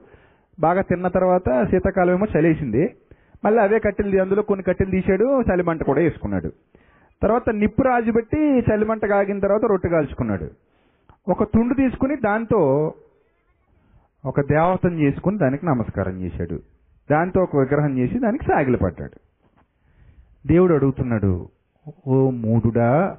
[0.60, 2.96] బాగా తిన్న తర్వాత శీతాకాలం ఏమో చలేసింది.
[3.44, 5.42] మళ్ళీ అవే కట్టెలు అందులో కొన్ని కట్టెలు తీశాడు.
[5.42, 6.52] చలిమంట కూడా వేసుకున్నాడు.
[7.22, 10.50] తర్వాత నిప్పు రాజు పెట్టి చలిమంట కాగిన తర్వాత రొట్టె కాల్చుకున్నాడు.
[11.28, 12.92] ఒక తుండు తీసుకుని దాంతో
[14.26, 16.60] ఒక దేవతను చేసుకుని దానికి నమస్కారం చేశాడు.
[17.10, 19.23] దాంతో ఒక విగ్రహం చేసి దానికి సాగిలపడ్డాడు.
[20.46, 21.48] దేవుడు అడుగుతున్నాడు
[22.06, 23.16] ఓ మూడుడా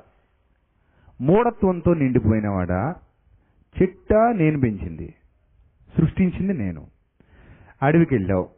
[1.22, 2.96] మూఢత్వంతో నిండిపోయినవాడా
[3.76, 5.14] చిట్ట నేను పెంచింది
[5.98, 6.82] సృష్టించింది నేను.
[7.82, 8.50] అడవికి వెళ్ళావు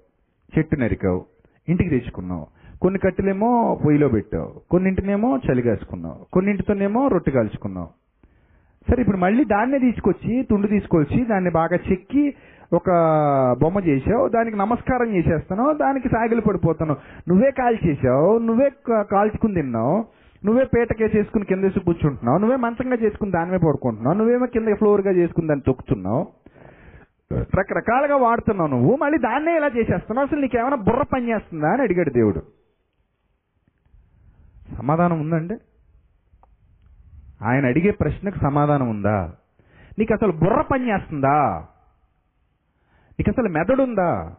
[0.53, 1.25] చెట్టు నరికావు
[1.67, 2.47] ఇంటికి తెచ్చుకున్నావు
[2.81, 7.89] కొన్ని కట్టెలేమో పొయ్యిలో పెట్టావు కొన్నింటినేమో చలిగాసుకున్నావు కొన్నింటితోనేమో రొట్టె కాల్చుకున్నావు.
[8.89, 12.23] సరే ఇప్పుడు మళ్ళీ దాన్నే తీసుకొచ్చి తుండు తీసుకొచ్చి దాన్ని బాగా చెక్కి
[12.73, 12.89] ఒక
[13.61, 17.29] బొమ్మ చేసావు దానికి నమస్కారం చేసేస్తాను దానికి సాగిలి పడిపోతున్నావు.
[17.29, 20.05] నువ్వే కాల్చేసావు నువ్వే కాల్చుకుని తిన్నావు
[20.45, 25.47] నువ్వే పేటకే చేసుకుని కింద వేసి కూర్చుంటున్నావు నువ్వే మంచంగా చేసుకుని దానిమే పడుకుంటున్నావు నువ్వేమో కింద ఫ్లోర్గా చేసుకుని
[25.47, 26.27] దాన్ని తొక్కుతున్నావు.
[27.33, 32.41] రకరకాలుగా వాడుతున్నావు నువ్వు మళ్ళీ దాన్నే ఇలా చేసేస్తున్నావు అసలు నీకేమైనా బుర్ర పని చేస్తుందా అని అడిగాడు దేవుడు.
[34.77, 35.55] సమాధానం ఉందండి?
[37.41, 39.33] ఆయన అడిగే ప్రశ్నకు సమాధానం ఉందా?
[39.99, 41.65] నీకు అసలు బుర్ర పని చేస్తుందా?
[43.19, 44.35] నీకు అసలు మెదడుందా?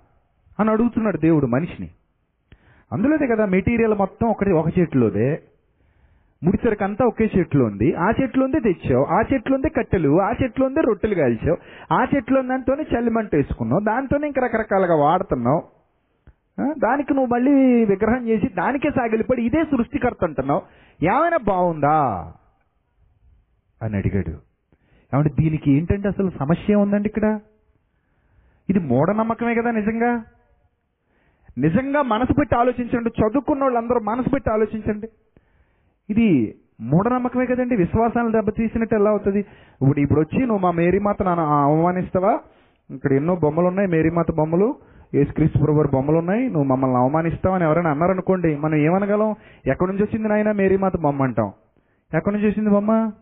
[0.61, 1.91] అని అడుగుతున్నాడు దేవుడు మనిషిని.
[2.93, 5.43] అందులోదే కదా మెటీరియల్ మొత్తం ఒకటి ఒక చెట్టులోదే.
[6.43, 10.81] ముడిసరికంతా ఒకే చెట్లు ఉంది ఆ చెట్లు ఉందే తెచ్చావు ఆ చెట్లు ఉందే కట్టెలు ఆ చెట్లు ఉందే
[10.81, 11.57] రొట్టెలు కాల్చావు
[11.95, 15.63] ఆ చెట్లు దాంతోనే చల్లిమంట వేసుకున్నావు దాంతోనే ఇంకా రకరకాలుగా వాడుతున్నావు.
[16.79, 20.63] దానికి నువ్వు మళ్ళీ విగ్రహం చేసి దానికే సాగిలిపడి ఇదే సృష్టికర్త అంటున్నావు.
[21.05, 22.33] ఏమైనా బాగుందా?
[23.83, 24.31] అని అడిగాడు.
[25.15, 27.41] ఏమంటే దీనికి ఏంటంటే అసలు సమస్య ఉందండి ఇక్కడ?
[28.71, 30.25] ఇది మూఢనమ్మకమే కదా నిజంగా?
[31.59, 33.09] నిజంగా మనసు పెట్టి ఆలోచించండి.
[33.09, 35.09] చదువుకున్న వాళ్ళందరూ మనసు పెట్టి ఆలోచించండి.
[36.11, 37.77] ఇది మూఢనమ్మకమే కదండి.
[37.77, 39.39] విశ్వాసాలను దెబ్బతీసినట్టు ఎలా అవుతుంది?
[39.39, 42.41] ఇప్పుడు ఇప్పుడు వచ్చి నువ్వు మా మేరీమాత నాన్న అవమానిస్తావా?
[42.91, 44.77] ఇక్కడ ఎన్నో బొమ్మలు ఉన్నాయి మేరీమాత బొమ్మలు
[45.15, 49.35] యేసుక్రీస్తు ప్రభు బొమ్మలు ఉన్నాయి నువ్వు మమ్మల్ని అవమానిస్తావని ఎవరైనా అన్నారనుకోండి మనం ఏమనగలం?
[49.67, 51.53] ఎక్కడి నుంచి వచ్చింది నాయన మేరీమాత బొమ్మ అంటాం.
[52.15, 53.13] ఎక్కడి నుంచి వచ్చింది బొమ్మ?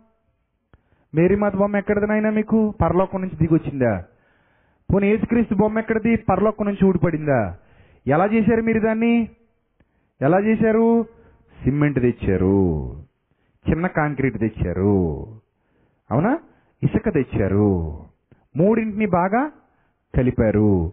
[1.15, 2.75] మేరీమాత బొమ్మ ఎక్కడిది నాయన మీకు?
[2.83, 4.05] పరలోకం నుంచి దిగొచ్చిందా
[4.95, 6.17] పోనీ యేసుక్రీస్తు బొమ్మ ఎక్కడిది?
[6.17, 7.57] పరలోకం నుంచి ఊడిపడిందా?
[8.07, 9.29] ఎలా చేశారు మీరు దాన్ని?
[10.23, 11.03] ఎలా చేశారు?
[11.65, 12.93] సిమెంట్ తెచ్చారు.
[13.71, 15.27] చిన్న కాంక్రీట్ తెచ్చారు.
[16.11, 16.39] అవునా?
[16.83, 18.01] ఇసుక తెచ్చారు.
[18.57, 19.51] మూడింటిని బాగా
[20.17, 20.93] కలిపారు.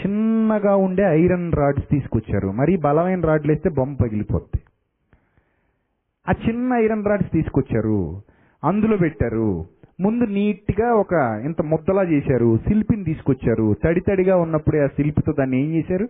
[0.00, 2.48] చిన్నగా ఉండే ఐరన్ రాడ్స్ తీసుకొచ్చారు.
[2.48, 4.62] మరీ బలమైన రాడ్లు వేస్తే బొమ్మ పగిలిపోద్ది.
[6.28, 8.22] ఆ చిన్న ఐరన్ రాడ్స్ తీసుకొచ్చారు.
[8.64, 9.66] అందులో పెట్టారు.
[10.00, 13.74] ముందు నీట్గా ఒక ఇంత ముద్దలా చేశారు శిల్పిని తీసుకొచ్చారు.
[13.84, 16.08] తడి తడిగా ఉన్నప్పుడే ఆ శిల్పితో దాన్ని ఏం చేశారు?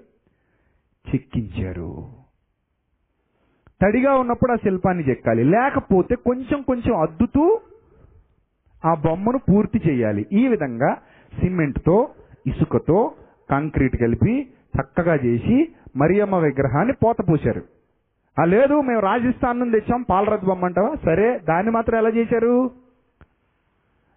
[1.15, 2.07] చెక్కించారు.
[3.83, 5.45] తడిగా ఉన్నప్పుడు ఆ శిల్పాన్ని చెక్కాలి.
[5.45, 7.61] లేకపోతే కొంచెం కొంచెం అద్దుతూ
[8.85, 10.27] ఆ బొమ్మను పూర్తి చేయాలి.
[10.33, 10.95] ఈ విధంగా
[11.41, 12.09] సిమెంట్తో
[12.47, 13.13] ఇసుకతో
[13.51, 14.49] కాంక్రీట్ కలిపి
[14.81, 17.63] చక్కగా చేసి మరియమ్మ విగ్రహాన్ని పోత పూశారు.
[18.41, 20.95] ఆ లేదు మేము రాజస్థాన్ నుండి తెచ్చాం పాలరథ బొమ్మ అంటావా?
[21.05, 22.84] సరే దాన్ని మాత్రం ఎలా చేశారు?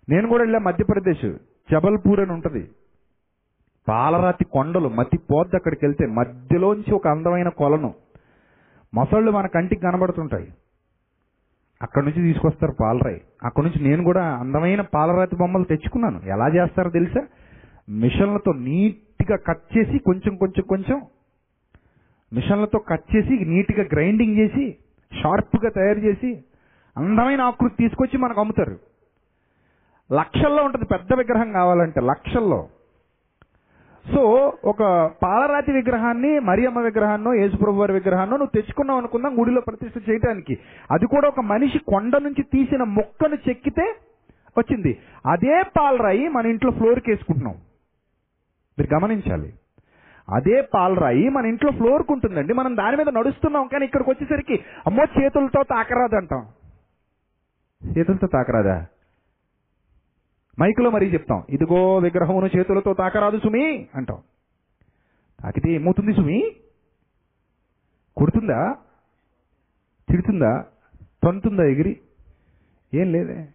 [0.10, 1.34] నేను కూడా వెళ్ళా మధ్యప్రదేశ్.
[1.72, 2.72] జబల్పూర్ అని ఉంటుంది.
[3.88, 7.94] పాలరాతి కొండలు మతి పోద్ది అక్కడికి వెళ్తే మధ్యలోంచి ఒక అందమైన కొలను.
[8.94, 10.54] మొసళ్ళు మన కంటికి కనబడుతుంటాయి.
[11.82, 13.22] అక్కడ నుంచి తీసుకొస్తారు పాలరాయి.
[13.44, 16.22] అక్కడ నుంచి నేను కూడా అందమైన పాలరాతి బొమ్మలు తెచ్చుకున్నాను.
[16.26, 17.28] ఎలా చేస్తారో తెలుసా?
[17.90, 21.02] మిషన్లతో నీట్గా కట్ చేసి కొంచెం కొంచెం కొంచెం
[22.34, 24.78] మిషన్లతో కట్ చేసి నీట్గా గ్రైండింగ్ చేసి
[25.24, 26.44] షార్ప్గా తయారు చేసి
[26.98, 28.80] అందమైన ఆకృతి తీసుకొచ్చి మనకు అమ్ముతారు.
[30.12, 32.68] లక్షల్లో ఉంటుంది పెద్ద విగ్రహం కావాలంటే లక్షల్లో.
[34.06, 40.58] సో ఒక పాలరాతి విగ్రహాన్ని మరియమ్మ విగ్రహాన్నో యేసుప్రభు వారి విగ్రహాన్నో నువ్వు తెచ్చుకున్నావు అనుకుందాం గుడిలో ప్రతిష్ఠ చేయడానికి
[40.92, 43.96] అది కూడా ఒక మనిషి కొండ నుంచి తీసిన మొక్కను చెక్కితే
[44.58, 45.02] వచ్చింది.
[45.26, 47.56] అదే పాలరాయి మన ఇంట్లో ఫ్లోర్కి వేసుకుంటున్నాం
[48.80, 49.54] మీరు గమనించాలి.
[50.30, 55.64] అదే పాలరాయి మన ఇంట్లో ఫ్లోర్కి ఉంటుందండి మనం దాని మీద నడుస్తున్నాం కానీ ఇక్కడికి వచ్చేసరికి అమ్మో చేతులతో
[55.64, 56.46] తాకరాదు అంటాం
[57.98, 58.86] చేతులతో తాకరాదా?
[60.62, 61.44] మైకులో మరీ చెప్తాం.
[61.50, 64.18] ఇదిగో విగ్రహమును చేతులతో తాకరాదు సుమి అంటాం.
[65.44, 66.52] తాకితే ఏమవుతుంది సుమి?
[68.18, 68.76] కుడుతుందా?
[70.10, 70.66] తిడుతుందా?
[71.24, 72.00] తంతుందా ఎగిరి?
[72.94, 73.48] ఏం లేదే.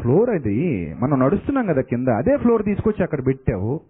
[0.00, 0.94] ఫ్లోర్ అది.
[0.94, 2.08] మనం నడుస్తున్నాం కదా కింద.
[2.08, 3.80] అదే ఫ్లోర్ తీసుకొచ్చి అక్కడ పెట్టావు.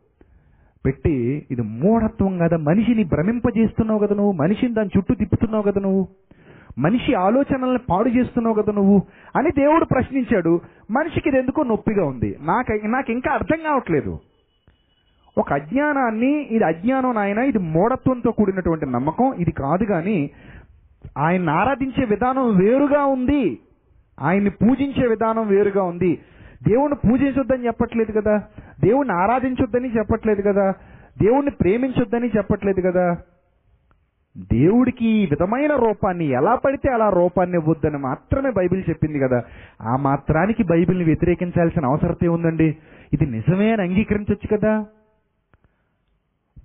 [0.86, 2.56] పెట్టి ఇది మూఢత్వం కదా.
[2.56, 4.32] మనిషిని భ్రమింపజేస్తున్నావు కదా నువ్వు.
[4.32, 6.08] మనిషిని దాని చుట్టూ తిప్పుతున్నావు కదా నువ్వు.
[6.80, 9.02] మనిషి ఆలోచనల్ని పాడు చేస్తున్నావు కదా నువ్వు?
[9.36, 10.60] అని దేవుడు ప్రశ్నించాడు.
[10.90, 12.36] మనిషికి ఇది ఎందుకో నొప్పిగా ఉంది.
[12.40, 14.18] నాకు నాకు ఇంకా అర్థం కావట్లేదు.
[15.38, 20.30] ఒక అజ్ఞానాన్ని ఇది అజ్ఞానం నాయన ఇది మూఢత్వంతో కూడినటువంటి నమ్మకం ఇది కాదు కానీ
[21.18, 23.58] ఆయన్ని ఆరాధించే విధానం వేరుగా ఉంది.
[24.20, 26.18] ఆయన్ని పూజించే విధానం వేరుగా ఉంది.
[26.68, 28.42] దేవుణ్ణి పూజించొద్దని చెప్పట్లేదు కదా?
[28.80, 30.70] దేవుణ్ణి ఆరాధించొద్దని చెప్పట్లేదు కదా?
[31.22, 33.16] దేవుణ్ణి ప్రేమించొద్దని చెప్పట్లేదు కదా?
[34.38, 39.42] దేవుడికి ఈ విధమైన రూపాన్ని ఎలా పడితే అలా రూపాన్ని ఇవ్వద్దని మాత్రమే బైబిల్ చెప్పింది కదా.
[39.82, 42.76] ఆ మాత్రానికి బైబిల్ని వ్యతిరేకించాల్సిన అవసరత ఉందండి.
[43.12, 44.86] ఇది నిజమే అని అంగీకరించవచ్చు కదా.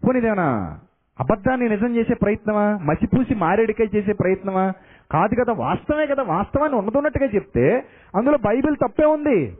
[0.08, 0.80] పోనీదేనా
[1.20, 2.80] అబద్ధాన్ని నిజం చేసే ప్రయత్నమా?
[2.82, 4.74] మసిపూసి మారేడికాయ చేసే ప్రయత్నమా?
[5.12, 6.24] కాదు కదా వాస్తవమే కదా.
[6.24, 9.58] వాస్తవాన్ని ఉన్నదన్నట్టుగా చెప్తే అందులో బైబిల్ తప్పే ఉంది.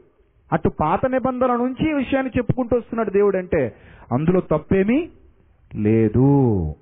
[0.52, 3.74] అటు పాత నిబంధనల నుంచి ఈ విషయాన్ని చెప్పుకుంటూ వస్తున్నాడు దేవుడు అంటే
[4.12, 5.08] అందులో తప్పేమీ
[5.74, 6.74] లేదు.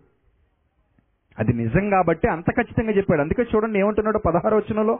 [1.38, 3.20] అది నిజం కాబట్టి అంత ఖచ్చితంగా చెప్పాడు.
[3.20, 4.98] అందుకే చూడండి ఏమంటున్నాడు పదహారు వచనంలో?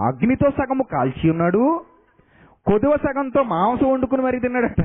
[0.00, 1.80] అగ్నితో సగము కాల్చి ఉన్నాడు
[2.66, 4.82] కొదువ సగంతో మాంసం వండుకుని మరి తిన్నాడట.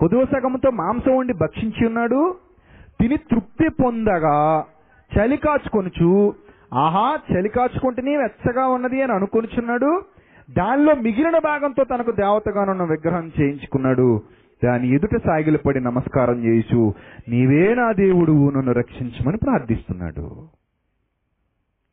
[0.00, 2.36] కొదువ సగంతో మాంసం వండి భక్షించి ఉన్నాడు
[3.00, 4.64] తిని తృప్తి పొందగా
[5.12, 6.34] చలి కాచుకొనుచు
[6.74, 10.02] ఆహా చలి కాచుకుంటేనే వెచ్చగా ఉన్నది అని అనుకొనిచున్నాడు.
[10.50, 14.22] దానిలో మిగిలిన భాగంతో తనకు దేవతగానున్న విగ్రహం చేయించుకున్నాడు.
[14.64, 16.94] దాని ఎదుట సాగిలపడి నమస్కారం చేయిచు
[17.28, 20.48] నీవే నా దేవుడు నన్ను రక్షించమని ప్రార్థిస్తున్నాడు.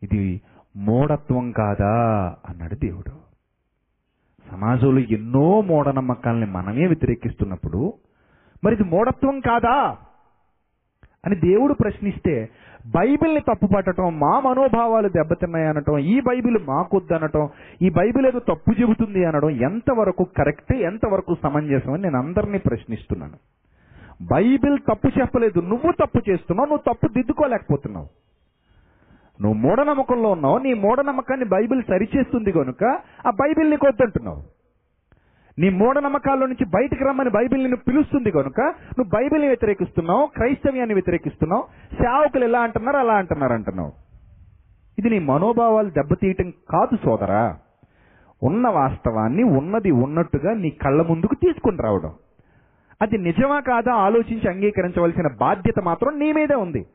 [0.03, 0.41] ఇది
[0.77, 1.91] మూఢత్వం కాదా?
[2.49, 3.27] అన్నాడు దేవుడు.
[4.51, 7.93] సమాజంలో ఎన్నో మూఢనమ్మకాలని మనమే వ్యతిరేకిస్తున్నప్పుడు
[8.63, 9.97] మరి ఇది మూఢత్వం కాదా?
[11.25, 12.49] అని దేవుడు ప్రశ్నిస్తే
[12.95, 17.50] బైబిల్ని తప్పుపట్టడం మా మనోభావాలు దెబ్బతిన్నాయి అనటం ఈ బైబిల్ మాకొద్దనటం
[17.82, 23.38] ఈ బైబిల్ ఏదో తప్పు చెబుతుంది అనడం ఎంతవరకు కరెక్ట్ ఎంతవరకు సమంజసం అని నేను అందరినీ ప్రశ్నిస్తున్నాను.
[24.34, 28.07] బైబిల్ తప్పు చెప్పలేదు నువ్వు తప్పు చేస్తున్నావు నువ్వు తప్పు దిద్దుకోలేకపోతున్నావు.
[29.41, 32.84] నువ్వు మూఢనమ్మకంలో ఉన్నావు నీ మూఢనమ్మకాన్ని బైబిల్ సరిచేస్తుంది కనుక
[33.28, 34.41] ఆ బైబిల్ నీకు వద్దంటున్నావు
[35.60, 42.43] నీ మూఢనమ్మకాల్లో నుంచి బయటికి రమ్మని బైబిల్ నిన్ను పిలుస్తుంది కనుక నువ్వు బైబిల్ని వ్యతిరేకిస్తున్నావు క్రైస్తవ్యాన్ని వ్యతిరేకిస్తున్నావు సేవకులు
[42.43, 43.91] ఎలా అంటున్నారు అలా అంటున్నారు అంటున్నావు.
[44.99, 47.58] ఇది నీ మనోభావాలు దెబ్బతీయటం కాదు సోదరా.
[48.43, 52.14] ఉన్న వాస్తవాన్ని ఉన్నది ఉన్నట్టుగా నీ కళ్ళ ముందుకు తీసుకుని రావడం.
[53.01, 56.86] అది నిజమా కాదా ఆలోచించి అంగీకరించవలసిన బాధ్యత మాత్రం నీ మీదే ఉంది.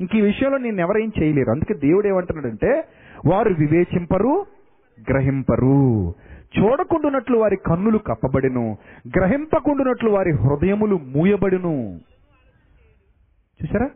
[0.00, 1.50] ఇంక ఈ విషయంలో నేను ఎవరేం చేయలేరు.
[1.50, 2.84] అందుకే దేవుడు ఏమంటున్నాడంటే
[3.26, 4.46] వారు వివేచింపరు
[5.10, 6.14] గ్రహింపరు.
[6.58, 8.76] చూడకుండునట్లు వారి కన్నులు కప్పబడిను
[9.16, 12.00] గ్రహింపకుండునట్లు వారి హృదయములు మూయబడిను.
[13.62, 13.90] చూసారా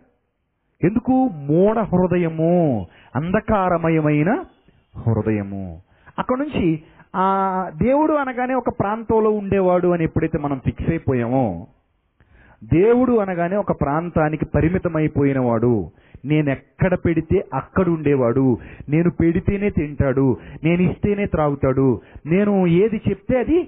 [0.84, 1.12] ఎందుకు?
[1.28, 2.86] మూఢ హృదయము
[3.16, 4.44] అంధకారమయమైన
[4.96, 5.82] హృదయము.
[6.18, 6.82] అక్కడ నుంచి
[7.16, 7.26] ఆ
[7.82, 11.66] దేవుడు అనగానే ఒక ప్రాంతంలో ఉండేవాడు అని ఎప్పుడైతే మనం ఫిక్స్ అయిపోయామో
[12.64, 15.90] దేవుడు అనగానే ఒక ప్రాంతానికి పరిమితమైపోయినవాడు
[16.24, 18.58] నేను ఎక్కడ పెడితే అక్కడ ఉండేవాడు
[18.88, 20.36] నేను పెడితేనే తింటాడు.
[20.64, 22.00] నేను ఇస్తేనే త్రాగుతాడు.
[22.26, 23.58] నేను ఏది చెప్తే అది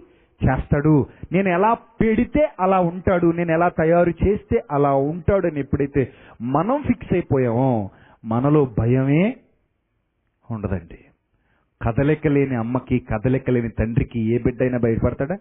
[0.44, 1.06] చేస్తాడు.
[1.32, 3.26] నేను ఎలా పెడితే అలా ఉంటాడు.
[3.26, 7.90] నేను ఎలా తయారు చేస్తే అలా ఉంటాడు అని ఎప్పుడైతే మనం ఫిక్స్ అయిపోయామో
[8.24, 9.36] మనలో భయమే
[10.50, 10.98] ఉండదండి.
[11.82, 15.36] కదలిక లేని అమ్మకి కదలిక లేని తండ్రికి ఏ బిడ్డ అయినా బయటపడతాడా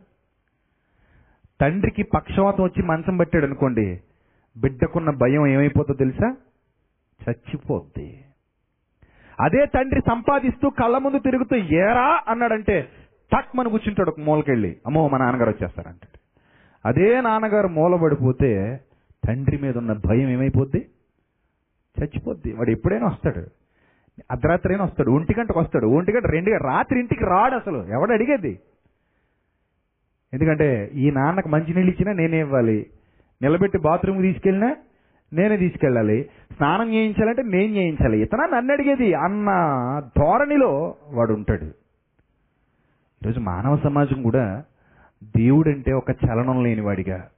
[1.61, 3.99] తండ్రికి పక్షవాతం వచ్చి మంచం పట్టాడు అనుకోండి
[4.57, 6.35] బిడ్డకున్న భయం ఏమైపోతుందో తెలుసా?
[7.29, 8.25] చచ్చిపోద్ది.
[9.39, 12.89] అదే తండ్రి సంపాదిస్తూ కళ్ళ ముందు తిరుగుతూ ఏరా అన్నాడంటే
[13.33, 14.77] టక్ మన కూర్చుంటాడు ఒక మూలకెళ్ళి.
[14.85, 16.19] అమ్మో మా నాన్నగారు వచ్చేస్తారంటాడు
[16.85, 18.79] అదే నాన్నగారు మూలబడిపోతే
[19.27, 20.89] తండ్రి మీద ఉన్న భయం ఏమైపోద్ది?
[22.01, 22.53] చచ్చిపోద్ది.
[22.53, 23.47] వాడు ఎప్పుడైనా వస్తాడు.
[24.31, 25.11] అర్ధరాత్రి అయినా వస్తాడు.
[25.11, 25.85] ఒంటి గంటకు వస్తాడు.
[25.85, 27.77] ఒంటి గంట రెండు గంట రాత్రి ఇంటికి రాడు అసలు.
[27.77, 28.59] ఎవడు అడిగేది?
[30.33, 32.85] ఎందుకంటే ఈ నాన్నకు మంచినీళ్ళు ఇచ్చినా నేనే ఇవ్వాలి?
[33.41, 34.75] నిలబెట్టి బాత్రూమ్కి తీసుకెళ్ళినా
[35.33, 36.29] నేనే తీసుకెళ్ళాలి.
[36.55, 38.21] స్నానం చేయించాలంటే నేను చేయించాలి.
[38.21, 39.13] ఇతన నన్ను అడిగేది?
[39.13, 39.49] అన్న
[40.17, 41.63] ధోరణిలో వాడు ఉంటాడు.
[43.23, 44.63] ఈరోజు మానవ సమాజం కూడా
[45.23, 47.29] దేవుడంటే ఒక చలనం లేనివాడిగా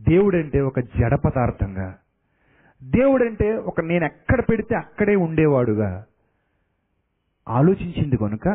[0.00, 1.94] దేవుడంటే ఒక జడ పదార్థంగా
[2.82, 6.04] దేవుడంటే ఒక నేను ఎక్కడ పెడితే అక్కడే ఉండేవాడుగా.
[7.48, 8.48] ఆలోచించింది కనుక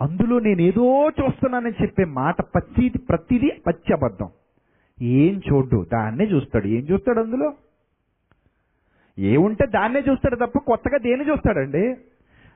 [0.00, 4.28] అందులో నేను ఏదో చూస్తున్నానని చెప్పే మాట ప్రతిది ప్రతిదీ పచ్చి అబద్ధం.
[5.02, 5.86] ఏం చూడ్డు?
[5.92, 6.66] దాన్నే చూస్తాడు.
[6.66, 7.54] ఏం చూస్తాడు అందులో?
[9.18, 11.96] ఏముంటే దాన్నే చూస్తాడు తప్ప కొత్తగా దేన్ని చూస్తాడండి?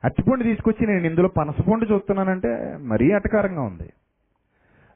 [0.05, 3.93] అరటిపండు తీసుకొచ్చి నేను ఇందులో పనసపండు చూస్తున్నానంటే మరీ అటకారంగా ఉంది.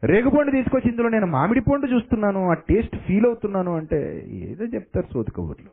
[0.04, 5.30] రేగుపండు తీసుకొచ్చి ఇందులో నేను మామిడి పండు చూస్తున్నాను ఆ టేస్ట్ ఫీల్ అవుతున్నాను అంటే ఏదో చెప్తారు సోది
[5.30, 5.70] కబుర్లు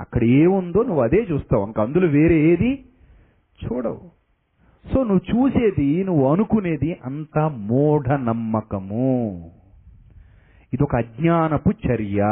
[0.00, 2.84] అక్కడ ఏముందో నువ్వు అదే చూస్తావు ఇంక అందులో వేరే ఏది
[3.64, 4.10] చూడవు.
[4.92, 9.50] సో నువ్వు చూసేది నువ్వు అనుకునేది అంత మూఢ నమ్మకము
[10.72, 12.22] ఇది ఒక అజ్ఞానపు చర్య.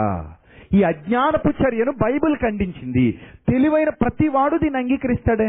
[0.74, 3.20] ఈ అజ్ఞానపు చర్యను బైబిల్ ఖండించింది.
[3.48, 5.48] తెలివైన ప్రతి వాడు దీన్ని అంగీకరిస్తాడే.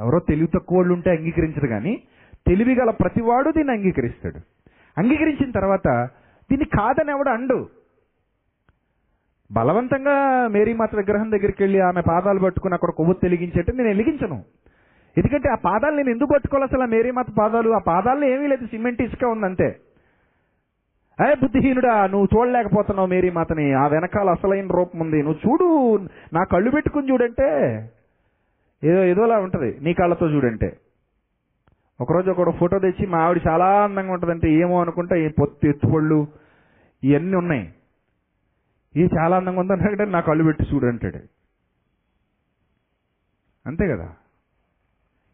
[0.00, 2.02] ఎవరో తెలివి తక్కువ వాళ్ళు ఉంటే అంగీకరించరు కానీ
[2.46, 4.40] తెలివి గల ప్రతివాడు దీన్ని అంగీకరిస్తాడు.
[4.98, 6.08] అంగీకరించిన తర్వాత
[6.50, 7.68] దీన్ని కాదని ఎవడు అండు?
[9.52, 14.44] బలవంతంగా మేరీ మాత విగ్రహం దగ్గరికి వెళ్ళి ఆమె పాదాలు పట్టుకుని అక్కడ కొవ్వు తెలిగించేట్టు నేను వెలిగించను.
[15.18, 17.70] ఎందుకంటే ఆ పాదాలు నేను ఎందుకు పట్టుకోవాలి అసలు ఆ మేరీ మాత పాదాలు?
[17.70, 19.76] ఆ పాదాల్లో ఏమీ లేదు సిమెంట్ ఇసుక ఉందంతే.
[21.30, 23.72] ఏ బుద్ధిహీనుడా నువ్వు చూడలేకపోతున్నావు మేరీ మాతని.
[23.72, 25.22] ఆ వెనకాల అసలైన రూపం ఉంది.
[25.22, 25.98] నువ్వు చూడు
[26.32, 27.76] నా కళ్ళు పెట్టుకుని చూడంటే
[28.84, 29.78] ఏదో ఏదోలా ఉంటుంది.
[29.80, 30.76] నీ కళ్ళతో చూడంటే.
[32.00, 36.26] ఒకరోజు ఒకడు ఫోటో తెచ్చి మా ఆవిడ చాలా అందంగా ఉంటుందంటే ఏమో అనుకుంటా ఈ పొత్తు ఎత్తుపళ్ళు
[37.04, 37.74] ఇవన్నీ ఉన్నాయి.
[38.96, 41.18] ఇది చాలా అందంగా ఉందంటే నా కళ్ళు పెట్టి చూడంటాడు
[43.66, 44.12] అంతే కదా?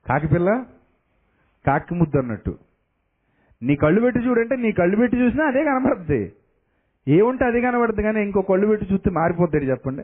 [0.08, 0.64] కాకిపిల్ల
[1.66, 2.58] కాకి ముద్దు అన్నట్టు.
[3.62, 6.32] నీ కళ్ళు పెట్టి చూడంటే నీ కళ్ళు పెట్టి చూసినా అదే కనబడుద్ది.
[7.08, 10.02] ఏముంటే అది కనబడుద్ది కానీ ఇంకో కళ్ళు పెట్టి చూస్తే మారిపోతాడు చెప్పండి.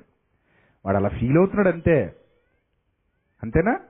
[0.87, 2.15] వాడు అలా ఫీల్ అవుతున్నాడు అంతే.
[3.43, 3.81] అంతేనా?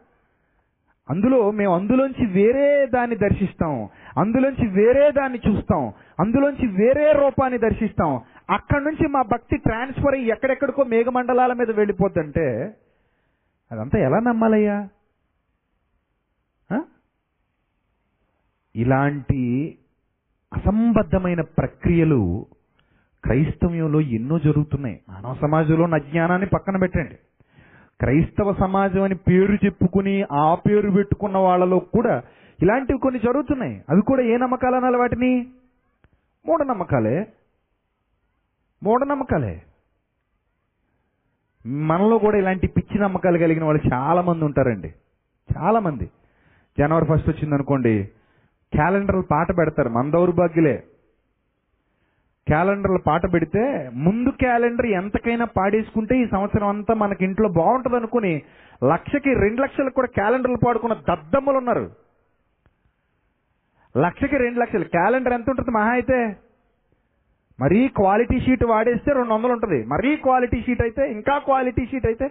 [1.11, 3.89] అందులో మేము అందులోంచి వేరే దాన్ని దర్శిస్తాం.
[4.19, 5.93] అందులోంచి వేరే దాన్ని చూస్తాం.
[6.21, 8.21] అందులోంచి వేరే రూపాన్ని దర్శిస్తాం.
[8.51, 12.75] అక్కడి నుంచి మా భక్తి ట్రాన్స్ఫర్ అయ్యి ఎక్కడెక్కడికో మేఘమండలాల మీద వెళ్ళిపోద్దంటే
[13.73, 14.89] అదంతా ఎలా నమ్మాలయ్యా
[16.71, 16.81] ఆ?
[18.77, 19.75] ఇలాంటి
[20.55, 22.47] అసంబద్ధమైన ప్రక్రియలు
[23.25, 25.01] క్రైస్తవ్యంలో ఎన్నో జరుగుతున్నాయి.
[25.09, 27.19] మానవ సమాజంలో నా జ్ఞానాన్ని పక్కన పెట్టండి.
[28.01, 32.23] క్రైస్తవ సమాజం అని పేరు చెప్పుకుని ఆ పేరు పెట్టుకున్న వాళ్ళలో కూడా
[32.63, 33.85] ఇలాంటివి కొన్ని జరుగుతున్నాయి.
[33.91, 35.47] అవి కూడా ఏ నమ్మకాలు అనాలి వాటిని?
[36.47, 37.27] మూఢనమ్మకాలే.
[38.83, 39.63] మూఢనమ్మకాలే.
[41.67, 44.95] మనలో కూడా ఇలాంటి పిచ్చి నమ్మకాలు కలిగిన వాళ్ళు చాలామంది ఉంటారండి.
[45.59, 46.11] చాలామంది.
[46.79, 48.09] జనవరి ఫస్ట్ వచ్చింది అనుకోండి
[48.75, 50.83] క్యాలెండర్లు పాట పెడతారు మన దౌర్భాగ్యులే.
[52.47, 58.43] క్యాలెండర్లు పాట పెడితే ముందు క్యాలెండర్ ఎంతకైనా పాడేసుకుంటే ఈ సంవత్సరం అంతా మనకి ఇంట్లో బాగుంటుంది అనుకుని
[58.85, 61.91] లక్షకి రెండు లక్షలకు కూడా క్యాలెండర్లు పాడుకున్న దద్దమ్మలు ఉన్నారు.
[63.97, 64.85] లక్షకి రెండు లక్షలు.
[64.85, 66.37] క్యాలెండర్ ఎంత ఉంటుంది మహా అయితే?
[67.61, 69.85] మరీ క్వాలిటీ షీట్ వాడేస్తే రెండు వందలు ఉంటుంది.
[69.85, 72.31] మరీ క్వాలిటీ షీట్ అయితే ఇంకా క్వాలిటీ షీట్ అయితే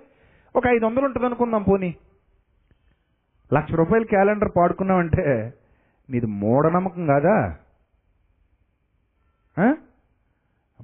[0.56, 1.96] ఒక ఐదు వందలు ఉంటుంది అనుకుందాం పోనీ.
[3.54, 5.54] లక్ష రూపాయలు క్యాలెండర్ పాడుకున్నామంటే
[6.10, 7.56] నీది మూఢనమ్మకం కాదా?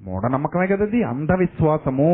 [0.00, 2.10] మూఢనమ్మకమే కదా అది అంధవిశ్వాసము.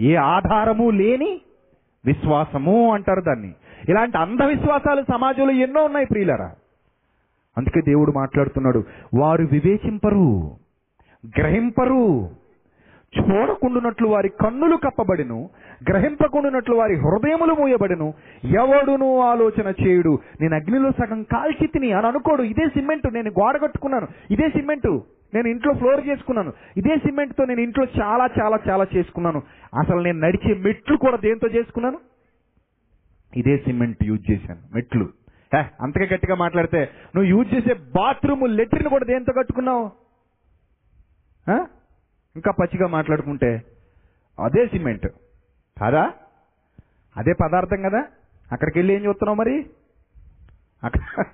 [0.00, 1.40] ఏ ఆధారము లేని
[2.04, 3.54] విశ్వాసము అంటారు దాన్ని.
[3.88, 6.54] ఇలాంటి అంధవిశ్వాసాలు సమాజంలో ఎన్నో ఉన్నాయి ప్రియులరా.
[7.56, 8.84] అందుకే దేవుడు మాట్లాడుతున్నాడు
[9.18, 10.56] వారు వివేచింపరు
[11.38, 12.30] గ్రహింపరు
[13.16, 15.50] చూడకుండునట్లు వారి కన్నులు కప్పబడిను
[15.90, 18.14] గ్రహింపకుండునట్లు వారి హృదయములు మూయబడిను.
[18.44, 20.18] ఎవడును ఆలోచన చేయుడు.
[20.40, 22.42] నేను అగ్నిలో సగం కాల్చి తిని అని అనుకోడు.
[22.42, 24.08] ఇదే సిమెంట్ నేను గోడ కట్టుకున్నాను.
[24.30, 25.00] ఇదే సిమెంట్
[25.34, 26.52] నేను ఇంట్లో ఫ్లోర్ చేసుకున్నాను.
[26.76, 29.42] ఇదే సిమెంట్తో నేను ఇంట్లో చాలా చాలా చాలా చేసుకున్నాను.
[29.78, 31.98] అసలు నేను నడిచే మెట్లు కూడా దేంతో చేసుకున్నాను?
[33.36, 34.60] ఇదే సిమెంట్ యూజ్ చేశాను.
[34.74, 35.08] మెట్లు.
[35.56, 39.90] అంతగా గట్టిగా మాట్లాడితే నువ్వు యూజ్ చేసే బాత్రూమ్ లెట్రిన్ కూడా దేంతో కట్టుకున్నావు?
[42.38, 43.62] ఇంకా పచ్చిగా మాట్లాడుకుంటే
[44.44, 45.06] అదే సిమెంట్.
[45.80, 46.12] కాదా?
[47.16, 48.04] అదే పదార్థం కదా?
[48.52, 49.66] అక్కడికి వెళ్ళి ఏం చూస్తున్నావు మరి?
[50.84, 51.24] అక్కడ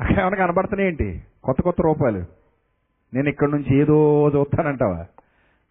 [0.00, 1.22] అక్కడ ఏమైనా కనబడుతున్నాయి ఏంటి?
[1.44, 2.24] కొత్త కొత్త రూపాయలు.
[3.14, 5.06] నేను ఇక్కడ నుంచి ఏదో చూస్తానంటావా?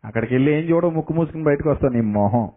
[0.06, 2.52] అక్కడికి వెళ్ళి ఏం చూడవు ముక్కు మూసుకుని బయటకు వస్తాను నీ మొహం.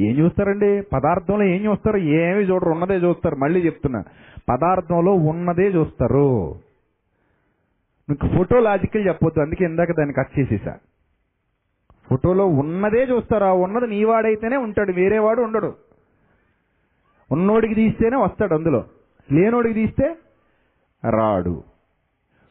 [0.00, 0.82] ఏం చూస్తారండి?
[0.82, 1.96] పదార్థంలో ఏం చూస్తారు?
[1.96, 2.70] ఏమి చూడరు.
[2.70, 3.36] ఉన్నదే చూస్తారు.
[3.36, 4.04] మళ్ళీ చెప్తున్నా.
[4.48, 6.54] పదార్థంలో ఉన్నదే చూస్తారు.
[8.10, 10.78] మీకు ఫోటో లాజికల్ చెప్పొద్దు అందుకే ఇందాక దాన్ని కట్ చేసేసా.
[12.10, 13.52] ఫోటోలో ఉన్నదే చూస్తారా?
[13.52, 15.74] ఉన్నది నీవాడైతేనే ఉంటాడు వేరే వాడు ఉండడు.
[17.32, 18.84] ఉన్నోడికి తీస్తేనే వస్తాడు అందులో.
[19.32, 20.16] లేనోడికి తీస్తే
[21.10, 21.62] రాడు.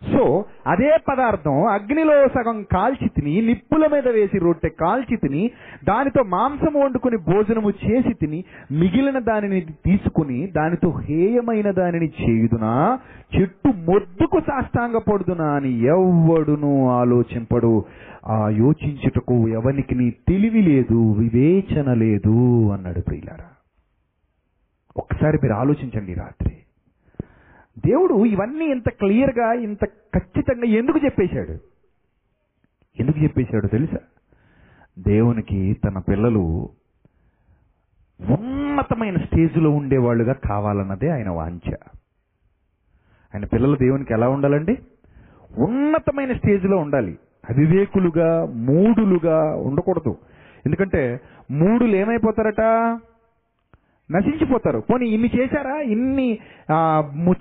[0.01, 5.51] సో అదే పదార్థం అగ్నిలో సగం కాల్చి తిని నిప్పుల మీద వేసి రొట్టె కాల్చి తిని
[5.83, 12.99] దానితో మాంసం వండుకుని భోజనము చేసి తిని మిగిలిన దానిని తీసుకుని దానితో హేయమైన దానిని చేయుదునా?
[13.39, 17.85] చెట్టు మొద్దుకు సాష్టాంగపడుదునా అని ఎవ్వడును ఆలోచింపడు.
[18.25, 23.49] ఆ యోచించుటకు ఎవరికి నీ తెలివి లేదు వివేచన లేదు అన్నాడు ప్రియులారా.
[24.97, 26.55] ఒక్కసారి మీరు ఆలోచించండి రాత్రి.
[27.85, 31.57] దేవుడు ఇవన్నీ ఇంత క్లియర్గా ఇంత ఖచ్చితంగా ఎందుకు చెప్పేశాడు?
[32.99, 33.97] ఎందుకు చెప్పేశాడు తెలుసా?
[34.99, 36.69] దేవునికి తన పిల్లలు
[38.21, 41.73] ఉన్నతమైన స్టేజ్లో ఉండేవాళ్ళుగా కావాలన్నదే ఆయన వాంఛ.
[43.35, 44.77] ఆయన పిల్లలు దేవునికి ఎలా ఉండాలండి?
[45.57, 47.19] ఉన్నతమైన స్టేజ్లో ఉండాలి.
[47.49, 50.17] అవివేకులుగా మూడులుగా ఉండకూడదు.
[50.65, 51.19] ఎందుకంటే
[51.51, 52.61] మూడులు ఏమైపోతారట?
[54.11, 54.79] నశించిపోతారు.
[54.79, 55.75] పోనీ ఇన్ని చేశారా?
[55.75, 56.37] ఇన్ని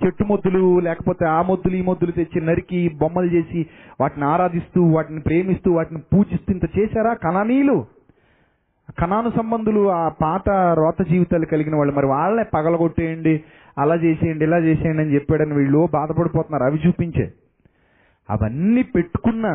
[0.05, 3.65] చెట్టు మొద్దులు లేకపోతే ఆ మొద్దులు ఈ మొద్దులు తెచ్చి నరికి బొమ్మలు చేసి
[4.01, 7.13] వాటిని ఆరాధిస్తూ వాటిని ప్రేమిస్తూ వాటిని పూజిస్తూ ఇంత చేశారా?
[7.13, 7.85] కణనీయులు.
[8.99, 13.43] కణాను సంబంధులు ఆ పాత రోత జీవితాలు కలిగిన వాళ్ళు మరి వాళ్ళనే పగలగొట్టేయండి
[13.77, 16.63] అలా చేసేయండి ఇలా చేసేయండి అని చెప్పాడని వీళ్ళు బాధపడిపోతున్నారు.
[16.63, 17.33] అవి చూపించే.
[18.29, 19.47] అవన్నీ పెట్టుకున్న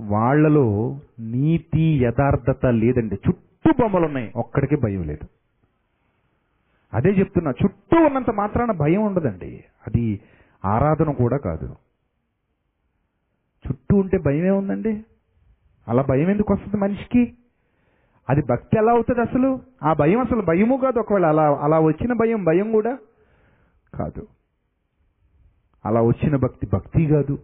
[0.00, 3.14] వాళ్ళలో నీతి యథార్థత లేదండి.
[3.14, 5.26] చుట్టూ బొమ్మలు ఉన్నాయి ఒక్కడికి భయం లేదు.
[6.96, 9.64] అదే చెప్తున్నా చుట్టూ ఉన్నంత మాత్రాన భయం ఉండదండి.
[9.86, 10.20] అది
[10.64, 11.76] ఆరాధన కూడా కాదు.
[13.68, 15.04] చుట్టూ ఉంటే భయమే ఉందండి.
[15.88, 17.34] అలా భయం ఎందుకు వస్తుంది మనిషికి?
[18.28, 19.60] అది భక్తి ఎలా అవుతుంది అసలు?
[19.82, 20.98] ఆ భయం అసలు భయము కాదు.
[20.98, 22.98] ఒకవేళ అలా అలా వచ్చిన భయం భయం కూడా
[23.94, 24.26] కాదు.
[25.86, 27.38] అలా వచ్చిన భక్తి భక్తి కాదు.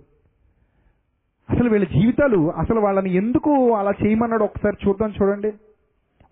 [1.50, 4.44] అసలు వీళ్ళ జీవితాలు అసలు వాళ్ళని ఎందుకు అలా చేయమన్నాడు?
[4.44, 5.52] ఒకసారి చూద్దాం చూడండి.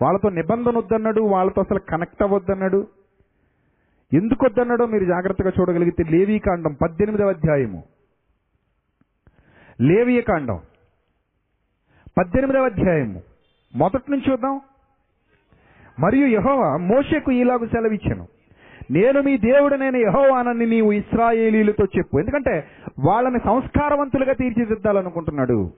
[0.02, 1.20] వాళ్ళతో నిబంధన వద్దన్నాడు.
[1.20, 2.86] వాళ్ళతో అసలు కనెక్ట్ అవ్వద్దన్నాడు.
[4.12, 7.84] ఎందుకు వద్దన్నాడో మీరు జాగ్రత్తగా చూడగలిగితే లేవీకాండం పద్దెనిమిదవ అధ్యాయము.
[9.80, 10.60] లేవియ కాండం.
[12.18, 13.22] పద్దెనిమిదవ అధ్యాయము.
[13.74, 14.60] మొదటి నుంచి చూద్దాం.
[16.00, 18.26] మరియు యహోవా మోషకు ఇలాగ సెలవిచ్చాను.
[18.90, 22.18] నేను మీ దేవుడు నేను యహోవానని నీవు ఇస్రాయేలీలతో చెప్పు.
[22.18, 22.64] ఎందుకంటే
[22.98, 25.72] వాళ్ళని సంస్కారవంతులుగా తీర్చిదిద్దాలనుకుంటున్నాడు.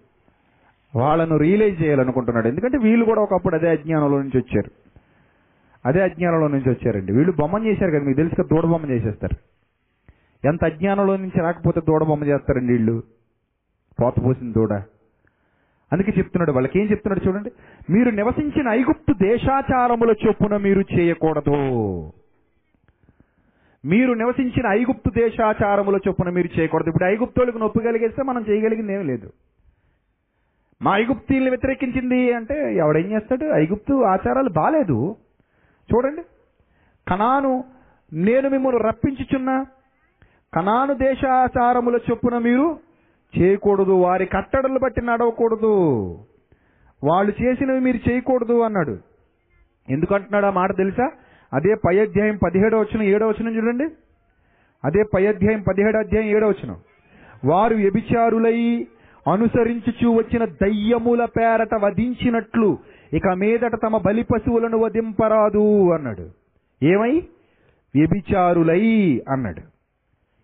[0.96, 2.48] వాళ్ళను రియలైజ్ చేయాలనుకుంటున్నాడు.
[2.48, 4.70] ఎందుకంటే వీళ్ళు కూడా ఒకప్పుడు అదే అజ్ఞానంలో నుంచి వచ్చారు.
[5.86, 7.12] అదే అజ్ఞానంలో నుంచి వచ్చారండి.
[7.12, 9.36] వీళ్ళు బొమ్మను చేశారు కదా మీకు తెలుసు కదా దూడ బొమ్మ చేసేస్తారు.
[10.46, 13.02] ఎంత అజ్ఞానంలో నుంచి రాకపోతే దూడ బొమ్మ చేస్తారండి వీళ్ళు?
[14.02, 14.72] పోత పోసిన దూడ.
[15.92, 17.52] అందుకే చెప్తున్నాడు వాళ్ళకి ఏం చెప్తున్నాడు చూడండి.
[17.90, 21.56] మీరు నివసించిన ఐగుప్తు దేశాచారముల చొప్పున మీరు చేయకూడదు.
[23.84, 26.88] మీరు నివసించిన ఐగుప్తు దేశాచారముల చొప్పున మీరు చేయకూడదు.
[26.88, 29.32] ఇప్పుడు ఐగుప్తులకు నొప్పి కలిగేస్తే మనం చేయగలిగింది ఏమీ లేదు.
[30.82, 33.44] మా ఐగుప్తీల్ని వ్యతిరేకించింది అంటే ఎవడేం చేస్తాడు?
[33.44, 35.16] ఐగుప్తు ఆచారాలు బాగాలేదు
[35.94, 36.22] చూడండి.
[37.08, 37.64] కనాను
[38.12, 39.66] నేను మిమ్మల్ని రప్పించుచున్నా.
[40.54, 42.78] కనాను దేశాచారముల చొప్పున మీరు
[43.38, 43.92] చేయకూడదు.
[43.92, 45.72] వారి కట్టడలు బట్టి నడవకూడదు.
[47.04, 48.98] వాళ్ళు చేసినవి మీరు చేయకూడదు అన్నాడు.
[49.90, 51.10] ఎందుకంటున్నాడు ఆ మాట తెలుసా?
[51.52, 53.84] అదే పై అధ్యాయం పదిహేడో వచ్చిన ఏడో వచ్చిన చూడండి.
[54.84, 56.76] అదే పై అధ్యాయం పదిహేడు అధ్యాయం ఏడో వచ్చిన
[57.44, 58.86] వారు వ్యభిచారులై
[59.32, 62.78] అనుసరించుచూ వచ్చిన దయ్యముల పేరట వధించినట్లు
[63.12, 66.28] ఇక మీదట తమ బలి పశువులను వధింపరాదు అన్నాడు.
[66.84, 67.22] ఏమై?
[67.94, 69.72] వ్యభిచారులై అన్నాడు.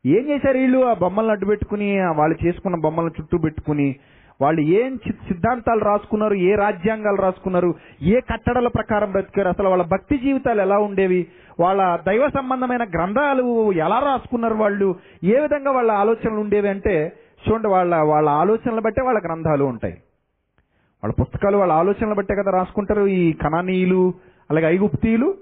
[0.08, 0.84] ఏం చేశారు వీళ్ళు?
[0.84, 3.96] ఆ బొమ్మలను అడ్డు పెట్టుకుని వాళ్ళు చేసుకున్న బొమ్మలను చుట్టూ పెట్టుకుని
[4.40, 6.34] వాళ్ళు ఏం సిద్ధాంతాలు రాసుకున్నారు?
[6.34, 7.74] ఏ రాజ్యాంగాలు రాసుకున్నారు?
[8.02, 9.48] ఏ కట్టడల ప్రకారం బ్రతికారు?
[9.48, 11.26] అసలు వాళ్ళ భక్తి జీవితాలు ఎలా ఉండేవి?
[11.60, 14.96] వాళ్ళ దైవ సంబంధమైన గ్రంథాలు ఎలా రాసుకున్నారు వాళ్ళు?
[15.24, 17.12] ఏ విధంగా వాళ్ళ ఆలోచనలు ఉండేవి అంటే
[17.48, 19.96] చూడండి వాళ్ళ వాళ్ళ ఆలోచనలు బట్టే వాళ్ళ గ్రంథాలు ఉంటాయి.
[21.04, 23.06] వాళ్ళ పుస్తకాలు వాళ్ళ ఆలోచనలు బట్టే కదా రాసుకుంటారు.
[23.06, 24.14] ఈ కణానీయులు
[24.50, 25.34] అలాగే ఐగుప్తీయులు.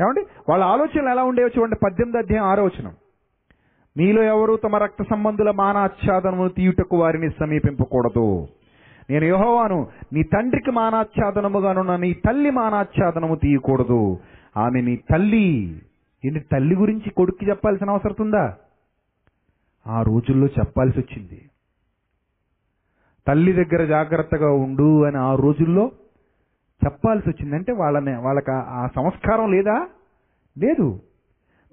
[0.00, 0.26] ఏమండి?
[0.48, 1.76] వాళ్ళ ఆలోచనలు ఎలా ఉండేవో చూడండి.
[1.84, 2.70] పద్దెనిమిది అధ్యాయం ఆరో
[3.96, 8.48] మీలో ఎవరు తమ రక్త సంబంధుల మానాచ్ఛాదనము తీయుటకు వారిని సమీపింపకూడదు.
[9.10, 14.18] నేను యెహోవాను నీ తండ్రికి మానాచ్ఛాదనముగానున్న నీ తల్లి మానాచ్ఛాదనము తీయకూడదు.
[14.56, 15.82] ఆమె నీ తల్లి.
[16.24, 18.56] ఏంటి తల్లి గురించి కొడుక్కి చెప్పాల్సిన అవసరం ఉందా?
[19.86, 21.50] ఆ రోజుల్లో చెప్పాల్సి వచ్చింది.
[23.26, 25.90] తల్లి దగ్గర జాగ్రత్తగా ఉండు అని ఆ రోజుల్లో
[26.84, 29.86] చెప్పాల్సి వచ్చిందంటే వాళ్ళని వాళ్ళకి ఆ- సంస్కారం లేదా?
[30.58, 31.00] లేదు.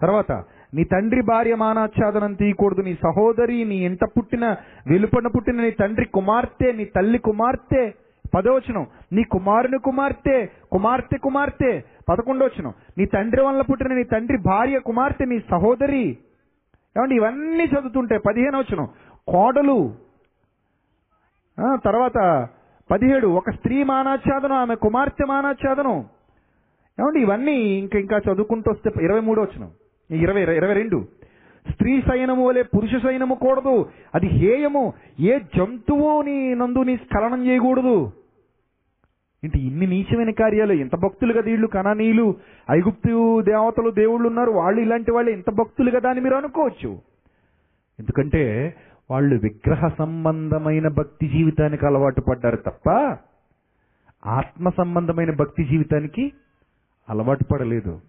[0.01, 0.32] తర్వాత
[0.74, 4.56] నీ తండ్రి భార్య మానాచ్ఛాదనం తీయకూడదు నీ సహోదరి నీ ఇంట పుట్టిన
[4.88, 7.91] వెలుపన పుట్టిన నీ తండ్రి కుమార్తె నీ తల్లి కుమార్తె.
[8.36, 11.82] పదవచనం నీ కుమారుని కుమార్తె కుమార్తె కుమార్తె.
[12.10, 16.18] పదకొండవచనం నీ తండ్రి వల్ల పుట్టిన నీ తండ్రి భార్య కుమార్తె నీ సహోదరి.
[16.97, 18.88] ఏమండి ఇవన్నీ చదువుతుంటే పదిహేను వచనం
[19.28, 19.93] కోడలు
[21.60, 22.47] తర్వాత
[22.91, 26.06] పదిహేడు ఒక స్త్రీ మానాచ్ఛాదనం ఆమె కుమార్తె మానాచ్ఛాదనం.
[26.99, 29.70] ఏమండి ఇవన్నీ ఇంకా ఇంకా చదువుకుంటూ వస్తే ఇరవై మూడు వచ్చిన
[30.16, 31.06] ఇరవై ఇరవై రెండు.
[31.72, 33.89] స్త్రీ సైనము వలె పురుష సైనము కూడదు.
[34.16, 34.93] అది హేయము.
[35.20, 38.12] ఏ జంతువు నీ నందు నీ స్ఖలనం చేయకూడదు.
[39.43, 42.36] ఇంటి ఇన్ని నీచమైన కార్యాలు ఎంత భక్తులు కదా వీళ్ళు కణనీయులు
[42.72, 44.51] ఐగుప్తు దేవతలు దేవుళ్ళు ఉన్నారు.
[44.51, 45.32] వాళ్ళు ఇలాంటి వాళ్ళు.
[45.32, 46.99] ఎంత భక్తులు కదా అని మీరు అనుకోవచ్చు.
[47.99, 48.76] ఎందుకంటే
[49.12, 52.89] వాళ్ళు విగ్రహ సంబంధమైన భక్తి జీవితానికి అలవాటు పడ్డారు తప్ప
[54.26, 56.34] ఆత్మ సంబంధమైన భక్తి జీవితానికి
[57.10, 58.01] అలవాటు పడలేదు.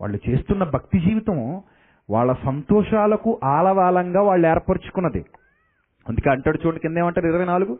[0.00, 1.62] వాళ్ళు చేస్తున్న భక్తి జీవితం
[2.10, 5.24] వాళ్ళ సంతోషాలకు ఆలవాలంగా వాళ్ళు ఏర్పరచుకున్నది.
[6.08, 7.78] అందుకే అంటాడు చూడండి కింద ఏమంటారు ఇరవై నాలుగు?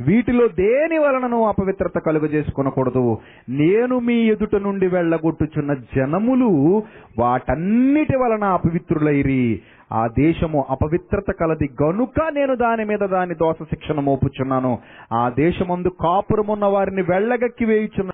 [0.00, 3.18] వీటిలో దేని వలనను అపవిత్రత కలుగజేసుకొనకూడదు?
[3.50, 6.82] నేను మీ ఎదుట నుండి వెళ్ళగొట్టుచున్న జనములు
[7.18, 9.62] వాటన్నిటి వలన అపవిత్రులైరి.
[9.92, 14.78] ఆ దేశము అపవిత్రత కలది గనుక నేను దాని మీద దాని దోష శిక్షణ మోపుచున్నాను.
[15.12, 18.10] ఆ దేశమందు కాపురమున్న వారిని వెళ్ళగక్కి వేయుచున్న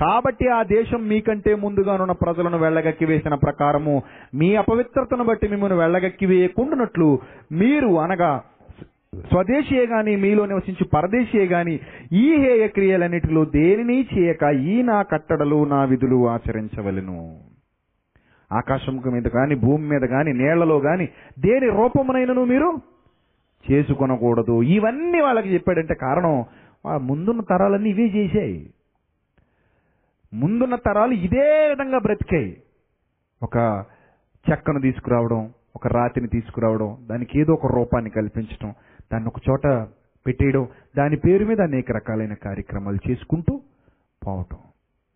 [0.00, 4.02] కాబట్టి ఆ దేశం మీకంటే ముందుగానున్న ప్రజలను వెళ్ళగక్కి వేసిన ప్రకారము
[4.34, 7.18] మీ అపవిత్రతను బట్టి మిమ్మల్ని వెళ్ళగక్కి వేయకుండానట్లు
[7.52, 8.42] మీరు అనగా
[9.14, 11.74] స్వదేశీయే గాని మీలో నివసించి పరదేశీయే గాని
[12.12, 14.42] ఈ హేయ క్రియలన్నిటిలో దేనిని చేయక
[14.72, 17.18] ఈ నా కట్టడలు నా విధులు ఆచరించవలెను.
[18.50, 21.06] ఆకాశంకు మీద కానీ భూమి మీద కానీ నేళ్ళలో కానీ
[21.38, 22.68] దేని రూపమునైనను మీరు
[23.66, 24.62] చేసుకొనకూడదు.
[24.62, 26.44] ఇవన్నీ వాళ్ళకి చెప్పాడంటే కారణం
[27.06, 28.58] ముందున్న తరాలన్నీ ఇవే చేశాయి.
[30.34, 32.56] ముందున్న తరాలు ఇదే విధంగా బ్రతికాయి.
[33.42, 33.56] ఒక
[34.46, 35.40] చెక్కను తీసుకురావడం
[35.76, 38.74] ఒక రాతిని తీసుకురావడం దానికి ఏదో ఒక రూపాన్ని కల్పించడం
[39.12, 39.88] దాన్ని ఒక చోట
[40.26, 43.60] పెట్టేయడం దాని పేరు మీద అనేక రకాలైన కార్యక్రమాలు చేసుకుంటూ
[44.26, 44.58] పోవటం.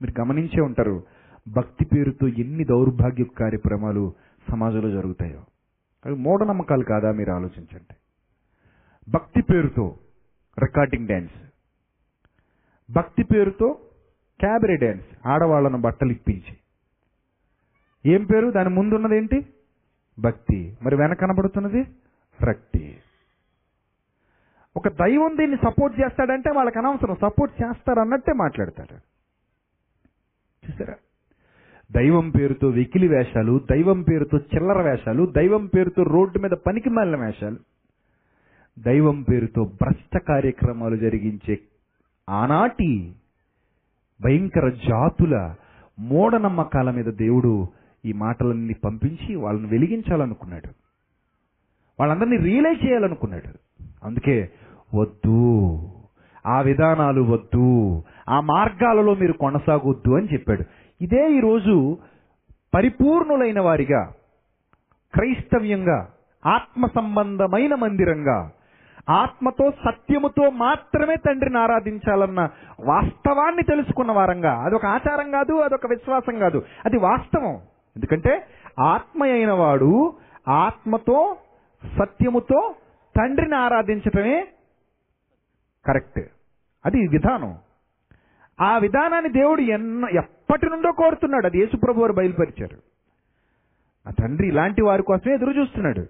[0.02, 1.04] మీరు గమనించే ఉంటారు
[1.48, 4.12] భక్తి పేరుతో ఎన్ని దౌర్భాగ్య కార్యక్రమాలు
[4.50, 5.44] సమాజంలో జరుగుతాయో.
[6.06, 7.94] అవి మూఢనమ్మకాలు కాదా మీరు ఆలోచించండి.
[9.10, 9.96] భక్తి పేరుతో
[10.58, 11.34] రికార్డింగ్ డ్యాన్స్
[12.92, 13.78] భక్తి పేరుతో
[14.40, 16.56] క్యాబరీ డ్యాన్స్ ఆడవాళ్ళను బట్టలు ఇప్పించి.
[18.12, 18.50] ఏం పేరు?
[18.50, 19.46] దాని ముందున్నది ఏంటి?
[20.18, 20.78] భక్తి.
[20.82, 21.84] మరి వెనక కనబడుతున్నది?
[22.42, 22.98] రక్తి
[24.76, 27.14] ఒక దైవం దీన్ని సపోర్ట్ చేస్తాడంటే వాళ్ళకి అనవసరం.
[27.14, 28.92] సపోర్ట్ చేస్తారన్నట్టే మాట్లాడతాడు.
[28.92, 29.10] మాట్లాడతారు
[30.70, 30.94] చూసారా?
[31.92, 37.56] దైవం పేరుతో వెకిలి వేషాలు దైవం పేరుతో చిల్లర వేషాలు దైవం పేరుతో రోడ్డు మీద పనికి మాలిన వేషాలు
[38.78, 41.58] దైవం పేరుతో భ్రష్ట కార్యక్రమాలు జరిగించే
[42.28, 43.12] ఆనాటి
[44.20, 45.54] భయంకర జాతుల
[45.98, 47.68] మూఢనమ్మకాల మీద దేవుడు
[48.04, 50.68] ఈ మాటలన్నీ పంపించి వాళ్ళని వెలిగించాలనుకున్నాడు.
[52.00, 53.58] వాళ్ళందరినీ రియలైజ్ చేయాలనుకున్నాడు.
[54.04, 54.50] అందుకే
[54.94, 55.78] వద్దు.
[56.46, 58.02] ఆ విధానాలు వద్దు.
[58.28, 60.64] ఆ మార్గాలలో మీరు కొనసాగొద్దు అని చెప్పాడు.
[61.00, 61.98] ఇదే ఈరోజు
[62.74, 64.12] పరిపూర్ణులైన వారిగా
[65.14, 66.08] క్రైస్తవ్యంగా
[66.46, 68.50] ఆత్మ సంబంధమైన మందిరంగా
[69.10, 72.48] ఆత్మతో సత్యముతో మాత్రమే తండ్రిని ఆరాధించాలన్న
[72.84, 74.52] వాస్తవాన్ని తెలుసుకున్న వారంగా.
[74.52, 76.62] అదొక ఆచారం కాదు అదొక విశ్వాసం కాదు.
[76.84, 77.54] అది వాస్తవం.
[77.96, 78.46] ఎందుకంటే
[78.80, 80.12] ఆత్మ అయిన వాడు
[80.48, 81.36] ఆత్మతో
[81.98, 82.74] సత్యముతో
[83.16, 84.46] తండ్రిని ఆరాధించటమే
[85.86, 86.20] కరెక్ట్.
[86.86, 87.58] అది విధానం.
[88.60, 91.46] ఆ విధానాన్ని దేవుడు ఎన్న ఎప్పటి నుండో కోరుతున్నాడు.
[91.46, 92.76] అది యేసుప్రభు వారు బయలుపరిచారు.
[94.08, 96.06] ఆ తండ్రి ఇలాంటి వారి కోసమే ఎదురు చూస్తున్నాడు.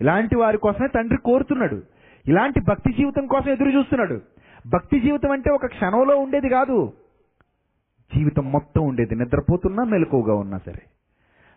[0.00, 1.82] ఇలాంటి వారి కోసమే తండ్రి కోరుతున్నాడు.
[2.26, 4.20] ఇలాంటి భక్తి జీవితం కోసం ఎదురు చూస్తున్నాడు.
[4.66, 6.92] భక్తి జీవితం అంటే ఒక క్షణంలో ఉండేది కాదు.
[8.16, 9.14] జీవితం మొత్తం ఉండేది.
[9.14, 10.82] నిద్రపోతున్నా మెలకువగా ఉన్నా సరే.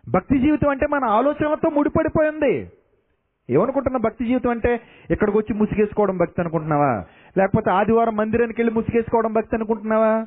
[0.08, 2.72] భక్తి జీవితం అంటే మన ఆలోచనలతో ముడిపడిపోయింది.
[3.50, 4.80] ఏమనుకుంటున్నా భక్తి జీవితం అంటే
[5.10, 7.04] ఇక్కడికి వచ్చి ముసుగేసుకోవడం భక్తి అనుకుంటున్నావా?
[7.36, 10.26] లేకపోతే ఆదివారం మందిరానికి వెళ్ళి ముసుగేసుకోవడం భక్తి అనుకుంటున్నావా?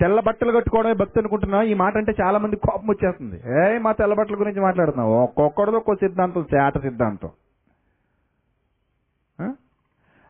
[0.00, 1.62] తెల్ల బట్టలు కట్టుకోవడమే భక్తి అనుకుంటున్నావు?
[1.62, 3.42] ఈ మాట అంటే చాలా మంది కోపం వచ్చేస్తుంది.
[3.64, 5.14] ఏ మా తెల్ల బట్టల గురించి మాట్లాడుతున్నావు?
[5.14, 7.30] ఒక్కొక్కడితో ఒక్కో సిద్ధాంతం చేట సిద్ధాంతం.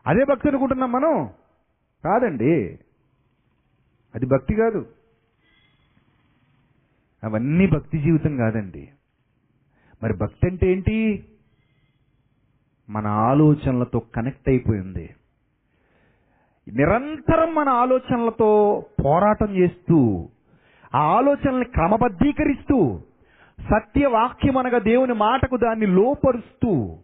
[0.07, 1.29] అదే భక్తి అనుకుంటున్నాం మనం?
[2.05, 2.79] కాదండి.
[4.15, 4.85] అది భక్తి కాదు.
[7.23, 8.89] అవన్నీ భక్తి జీవితం కాదండి.
[10.03, 11.25] మరి భక్తి అంటే ఏంటి?
[12.89, 15.09] మన ఆలోచనలతో కనెక్ట్ అయిపోయింది.
[16.73, 20.29] నిరంతరం మన ఆలోచనలతో పోరాటం చేస్తూ
[20.95, 22.99] ఆ ఆలోచనల్ని క్రమబద్ధీకరిస్తూ
[23.61, 26.97] సత్యవాక్యం అనగా దేవుని మాటకు దాన్ని లోపరుస్తూ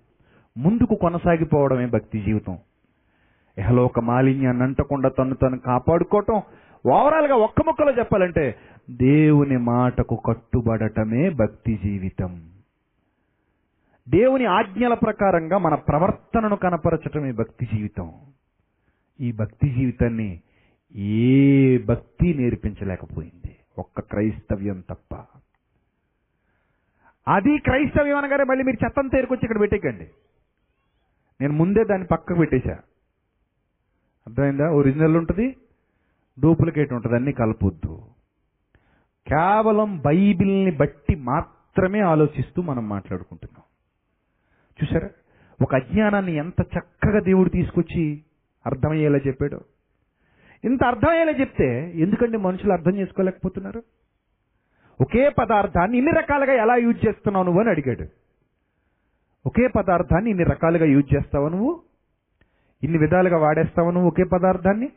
[0.58, 2.58] ముందుకు కొనసాగిపోవడమే భక్తి జీవితం.
[3.58, 6.42] ఇహలోక మాలిన్యాన్ని అంటకుండా తను తను కాపాడుకోవటం
[6.92, 8.56] ఓవరాల్గా ఒక్క ముక్కలో చెప్పాలంటే
[8.90, 12.42] దేవుని మాటకు కట్టుబడటమే భక్తి జీవితం.
[14.10, 18.12] దేవుని ఆజ్ఞల ప్రకారంగా మన ప్రవర్తనను కనపరచటం ఈ భక్తి జీవితం.
[19.20, 20.42] ఈ భక్తి జీవితాన్ని
[20.96, 23.56] ఏ భక్తి నేర్పించలేకపోయింది.
[23.78, 25.16] ఒక్క క్రైస్తవ్యం తప్ప.
[27.28, 30.08] అది క్రైస్తవ్యం అనగానే మళ్ళీ మీరు చెత్తం తేరుకొచ్చి ఇక్కడ పెట్టేకండి
[31.42, 32.74] నేను ముందే దాన్ని పక్కకు పెట్టేశా.
[34.28, 34.70] అర్థమైందా?
[34.70, 35.56] ఒరిజినల్ ఉంటుంది
[36.40, 38.06] డూప్లికేట్ ఉంటుంది అన్ని కలపొద్దు.
[39.28, 43.61] కేవలం బైబిల్ని బట్టి మాత్రమే ఆలోచిస్తూ మనం మాట్లాడుకుంటున్నాం.
[44.84, 45.10] చూసారా
[45.62, 48.24] ఒక అజ్ఞానాన్ని ఎంత చక్కగా దేవుడు తీసుకొచ్చి
[48.66, 49.60] అర్థమయ్యేలా చెప్పాడు.
[50.64, 53.84] ఇంత అర్థమయ్యేలా చెప్తే ఎందుకంటే మనుషులు అర్థం చేసుకోలేకపోతున్నారు?
[55.02, 58.08] ఒకే పదార్థాన్ని ఇన్ని రకాలుగా ఎలా యూజ్ చేస్తున్నావు నువ్వు అని అడిగాడు.
[59.46, 61.82] ఒకే పదార్థాన్ని ఇన్ని రకాలుగా యూజ్ చేస్తావు నువ్వు?
[62.84, 64.90] ఇన్ని విధాలుగా వాడేస్తావు నువ్వు ఒకే పదార్థాన్ని?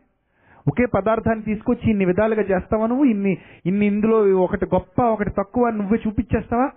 [0.69, 3.05] ఒకే పదార్థాన్ని తీసుకొచ్చి ఇన్ని విధాలుగా చేస్తావా నువ్వు?
[3.05, 6.71] ఇన్ని ఇన్ని ఇందులో ఒకటి గొప్ప ఒకటి తక్కువ నువ్వే చూపించేస్తావా?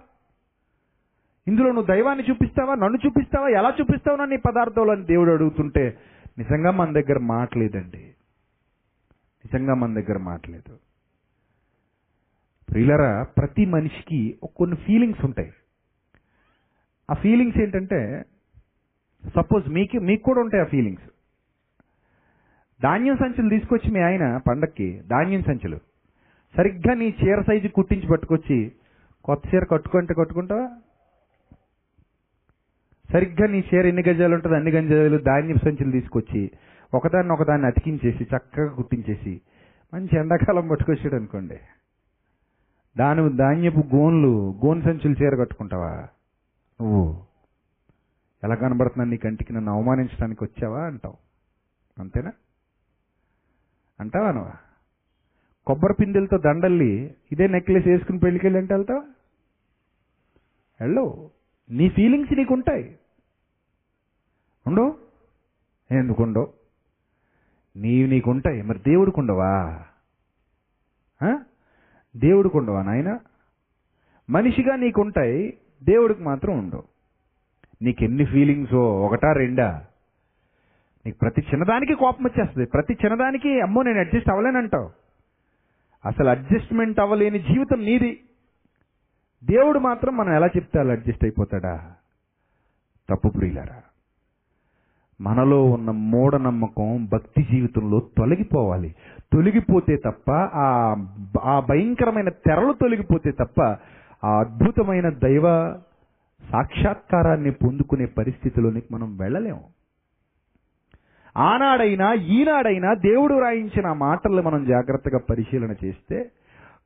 [1.48, 2.76] ఇందులో నువ్వు దైవాన్ని చూపిస్తావా?
[2.76, 3.48] నన్ను చూపిస్తావా?
[3.48, 5.98] ఎలా చూపిస్తావు నన్ను ఈ పదార్థంలో అని దేవుడు అడుగుతుంటే
[6.38, 8.04] నిజంగా మన దగ్గర మాట్లేదండి
[9.45, 10.78] నిజంగా మన దగ్గర మాట్లేదు
[12.70, 15.52] ప్రియులరా ప్రతి మనిషికి కొన్ని ఫీలింగ్స్ ఉంటాయి.
[17.12, 18.26] ఆ ఫీలింగ్స్ ఏంటంటే
[19.36, 21.04] సపోజ్ మీకు మీకు కూడా ఉంటాయి ఆ ఫీలింగ్స్
[22.84, 25.78] ధాన్యం సంచులు తీసుకొచ్చి మీ ఆయన పండక్కి ధాన్యం సంచులు.
[26.58, 28.72] సరిగ్గా నీ చీర సైజు కుట్టించి పట్టుకొచ్చి
[29.26, 30.70] కొత్త చీర కట్టుకుంటే కట్టుకుంటావా?
[33.14, 36.51] సరిగ్గా నీ చీర ఎన్ని గజాలు ఉంటుంది అన్ని గజాలు ధాన్యం సంచులు తీసుకొచ్చి
[36.93, 39.41] ఒకదాన్ని ఒకదాన్ని అతికించేసి చక్కగా కుట్టించేసి
[39.93, 41.60] మంచి ఎండాకాలం పట్టుకొచ్చాడు అనుకోండి.
[42.97, 46.08] దాని ధాన్యపు గోన్లు గోన్ సంచులు చీర కట్టుకుంటావా?
[46.82, 47.24] నువ్వు.
[48.43, 49.53] ఎలా కనబడుతున్నా నీ కంటికి?
[49.53, 50.84] నన్ను అవమానించడానికి వచ్చావా?
[50.84, 51.18] అంటావు.
[52.01, 52.32] అంతేనా?
[53.99, 54.51] అంటావా నువ్వు?
[55.68, 59.01] కొబ్బరి పిందెలతో దండల్లి ఇదే నెక్లెస్ వేసుకుని పెళ్ళికెళ్ళి అంటే వెళ్తావా?
[60.82, 61.37] వెళ్ళవు
[61.72, 62.97] నీ ఫీలింగ్స్ నీకు ఉంటాయి
[64.68, 64.97] ఉండవు?
[65.91, 66.53] ఎందుకు ఉండవు
[67.78, 69.84] నీవు నీకు ఉంటాయి మరి దేవుడికి ఉండవా
[72.18, 73.20] దేవుడికి ఉండవా నాయన?
[74.30, 76.84] మనిషిగా నీకుంటాయి దేవుడికి మాత్రం ఉండవు.
[77.82, 79.86] నీకెన్ని ఫీలింగ్సో ఒకటా రెండా?
[81.05, 82.68] నీకు ప్రతి చిన్నదానికి కోపం వచ్చేస్తుంది.
[82.68, 84.91] ప్రతి చిన్నదానికి అమ్మో నేను అడ్జస్ట్ అవ్వలేనంటావు.
[86.05, 88.24] అసలు అడ్జస్ట్మెంట్ అవ్వలేని జీవితం నీది.
[89.44, 91.92] దేవుడు మాత్రం మనం ఎలా చెప్తే అలా అడ్జస్ట్ అయిపోతాడా?
[93.10, 93.82] తప్పు ప్రియులరా
[95.22, 98.96] మనలో ఉన్న మూఢనమ్మకం భక్తి జీవితంలో తొలగిపోవాలి.
[99.34, 100.96] తొలగిపోతే తప్ప ఆ
[101.42, 103.62] ఆ భయంకరమైన తెరలు తొలగిపోతే తప్ప
[104.24, 105.76] ఆ అద్భుతమైన దైవ
[106.52, 109.64] సాక్షాత్కారాన్ని పొందుకునే పరిస్థితిలోనికి మనం వెళ్ళలేము.
[111.38, 116.32] ఆనాడైనా ఈనాడైనా దేవుడు రాయించిన ఆ మాటల్ని మనం జాగ్రత్తగా పరిశీలన చేస్తే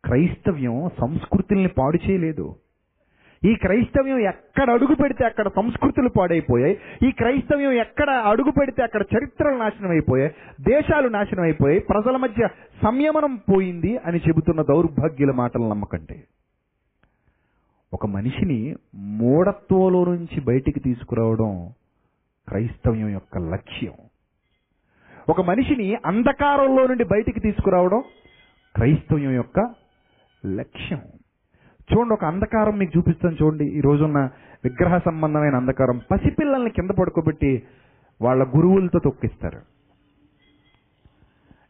[0.05, 2.55] క్రైస్తవ్యం సంస్కృతుల్ని పాడు చేయలేదు.
[3.45, 6.79] ఈ క్రైస్తవ్యం ఎక్కడ అడుగు పెడితే అక్కడ సంస్కృతులు పాడైపోయాయి.
[7.07, 10.31] ఈ క్రైస్తవ్యం ఎక్కడ అడుగు పెడితే అక్కడ చరిత్రలు నాశనం అయిపోయాయి
[10.61, 12.47] దేశాలు నాశనం అయిపోయాయి ప్రజల మధ్య
[12.83, 16.23] సంయమనం పోయింది అని చెబుతున్న దౌర్భాగ్యుల మాటలు నమ్మకంటే.
[17.93, 21.71] ఒక మనిషిని మూఢత్వంలో నుంచి బయటికి తీసుకురావడం
[22.47, 23.93] క్రైస్తవ్యం యొక్క లక్ష్యం.
[25.29, 28.03] ఒక మనిషిని అంధకారంలో నుండి బయటికి తీసుకురావడం
[28.75, 29.80] క్రైస్తవ్యం యొక్క
[30.45, 31.01] లక్ష్యం.
[31.91, 33.65] చూడండి ఒక అంధకారం మీకు చూపిస్తాను చూడండి.
[33.65, 34.29] ఈ రోజున్న
[34.63, 37.63] విగ్రహ సంబంధమైన అంధకారం పసిపిల్లల్ని కింద పడుకోబెట్టి
[38.21, 39.61] వాళ్ళ గురువులతో తొక్కిస్తారు.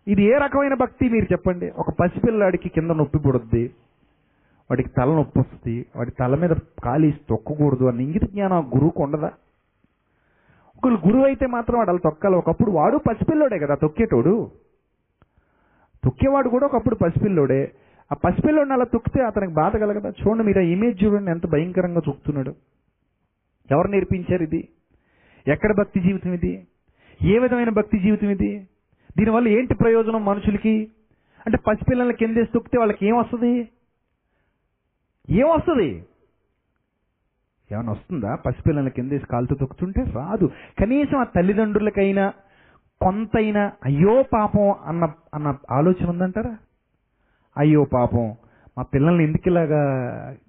[0.08, 1.70] ఇది ఏ రకమైన భక్తి మీరు చెప్పండి?
[1.70, 3.68] ఒక పసిపిల్లాడికి కింద నొప్పి పుడుద్ది
[4.70, 6.50] వాడికి తల నొప్పి వస్తుంది వాడి తల మీద
[6.84, 9.32] కాలి తొక్కకూడదు అని ఇంగిత జ్ఞానం ఆ గురువుకు ఉండదా?
[10.78, 12.36] ఒకళ్ళు గురువు అయితే మాత్రం వాడు అలా తొక్కాలి.
[12.36, 14.52] ఒకప్పుడు వాడు పసిపిల్లోడే కదా తొక్కేటోడు.
[16.04, 17.72] తొక్కేవాడు కూడా ఒకప్పుడు పసిపిల్లోడే.
[18.12, 20.10] ఆ పసిపిల్లోడిని అలా తొక్కితే అతనికి బాధ కలగదా?
[20.10, 22.56] చూడండి మీరు ఆ ఇమేజ్ చూడండి ఎంత భయంకరంగా తొక్కుతున్నాడు.
[23.72, 24.68] ఎవరు నేర్పించారు ఇది?
[25.48, 26.68] ఎక్కడ భక్తి జీవితం ఇది?
[27.22, 28.68] ఏ విధమైన భక్తి జీవితం ఇది?
[29.18, 30.92] దీనివల్ల ఏంటి ప్రయోజనం మనుషులకి?
[31.46, 33.70] అంటే పసిపిల్లల్ని కిందేసి తొక్కితే వాళ్ళకి ఏం వస్తుంది?
[35.30, 36.06] ఏం వస్తుంది?
[37.72, 38.36] ఏమైనా వస్తుందా?
[38.36, 40.52] పసిపిల్లల కిందేసి కాలుతో తొక్కుతుంటే రాదు.
[40.80, 42.34] కనీసం ఆ తల్లిదండ్రులకైనా
[43.02, 46.58] కొంతైనా అయ్యో పాపం అన్న అన్న ఆలోచన ఉందంటారా?
[47.58, 48.36] అయ్యో పాపం
[48.78, 49.82] మా పిల్లల్ని ఎందుకు ఇలాగా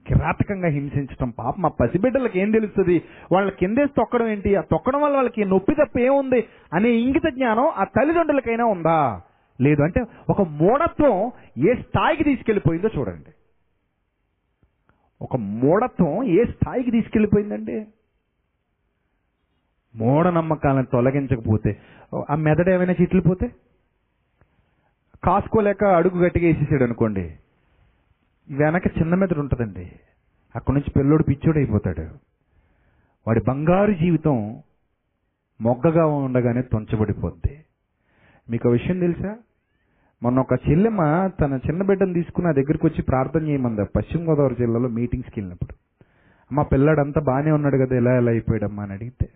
[0.07, 3.03] కిరాతకంగా హింసించడం పాపం మా పసిబిడ్డలకి ఏం తెలుస్తుంది?
[3.33, 4.57] వాళ్ళ కిందేసి తొక్కడం ఏంటి?
[4.57, 6.45] ఆ తొక్కడం వల్ల వాళ్ళకి నొప్పి తప్ప ఏముంది?
[6.73, 9.21] అనే ఇంగిత జ్ఞానం ఆ తల్లిదండ్రులకైనా ఉందా?
[9.61, 13.33] లేదు అంటే ఒక మూఢత్వం ఏ స్థాయికి తీసుకెళ్ళిపోయిందో చూడండి.
[15.23, 17.87] ఒక మూఢత్వం ఏ స్థాయికి తీసుకెళ్ళిపోయిందండి?
[19.97, 21.77] మూఢనమ్మకాలను తొలగించకపోతే
[22.31, 23.51] ఆ మెదడు ఏమైనా చిట్లిపోతే?
[25.25, 27.35] కాసుకోలేక అడుగు గట్టిగా వేసేసాడు అనుకోండి
[28.51, 29.93] వెనక చిన్న మెదడు ఉంటుందండి.
[30.57, 32.09] అక్కడి నుంచి పిల్లోడు పిచ్చోడు అయిపోతాడు.
[33.27, 34.63] వాడి బంగారు జీవితం
[35.61, 37.65] మొగ్గగా ఉండగానే తుంచబడిపోద్ది.
[38.51, 39.37] మీకు విషయం తెలుసా?
[40.23, 43.85] మొన్న ఒక చెల్లెమ్మ తన చిన్న బిడ్డను తీసుకుని నా దగ్గరికి వచ్చి ప్రార్థన చేయమంది.
[43.85, 45.75] పశ్చిమ గోదావరి జిల్లాలో మీటింగ్స్కి వెళ్ళినప్పుడు.
[46.51, 49.29] అమ్మ పిల్లాడంతా బాగానే ఉన్నాడు కదా ఎలా ఎలా అయిపోయాడమ్మా అని అడిగితే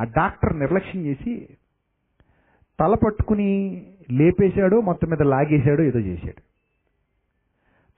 [0.00, 1.48] ఆ డాక్టర్ నిర్లక్ష్యం చేసి
[2.80, 6.42] తల పట్టుకుని లేపేశాడు మొత్తం మీద లాగేశాడు ఏదో చేశాడు.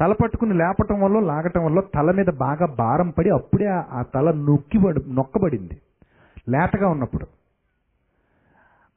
[0.01, 4.31] తల పట్టుకుని లేపటం వల్ల లాగటం వల్ల తల మీద బాగా భారం పడి అప్పుడే ఆ- ఆ తల
[4.33, 5.81] నొక్కిబడి నొక్కబడింది.
[6.49, 7.27] లేతగా ఉన్నప్పుడు.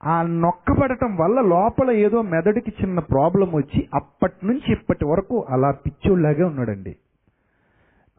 [0.03, 6.43] ఆ నొక్కబడటం వల్ల లోపల ఏదో మెదడుకి చిన్న ప్రాబ్లం వచ్చి అప్పటి నుంచి ఇప్పటి వరకు అలా పిచ్చోళ్ళలాగే
[6.43, 6.95] ఉన్నాడండి.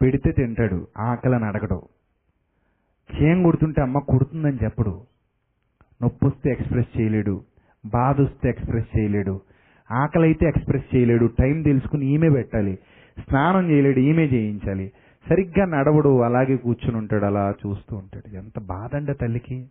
[0.02, 1.82] పెడితే తింటాడు ఆకలని అడగడు.
[3.14, 5.02] చేయం కొడుతుంటే అమ్మ కొడుతుందని చెప్పడు.
[6.02, 7.44] నొప్పి వస్తే ఎక్స్ప్రెస్ చేయలేడు.
[7.86, 9.40] బాధ వస్తే ఎక్స్ప్రెస్ చేయలేడు.
[9.90, 11.26] ఆకలి అయితే ఎక్స్ప్రెస్ చేయలేడు.
[11.26, 12.78] టైం తెలుసుకుని ఈమె పెట్టాలి.
[13.28, 14.92] స్నానం చేయలేడు ఈమె చేయించాలి.
[15.28, 18.36] సరిగ్గా నడవడు అలాగే కూర్చుని ఉంటాడు అలా చూస్తూ ఉంటాడు.
[18.36, 19.66] ఎంత బాధ అండి ఆ తల్లికి.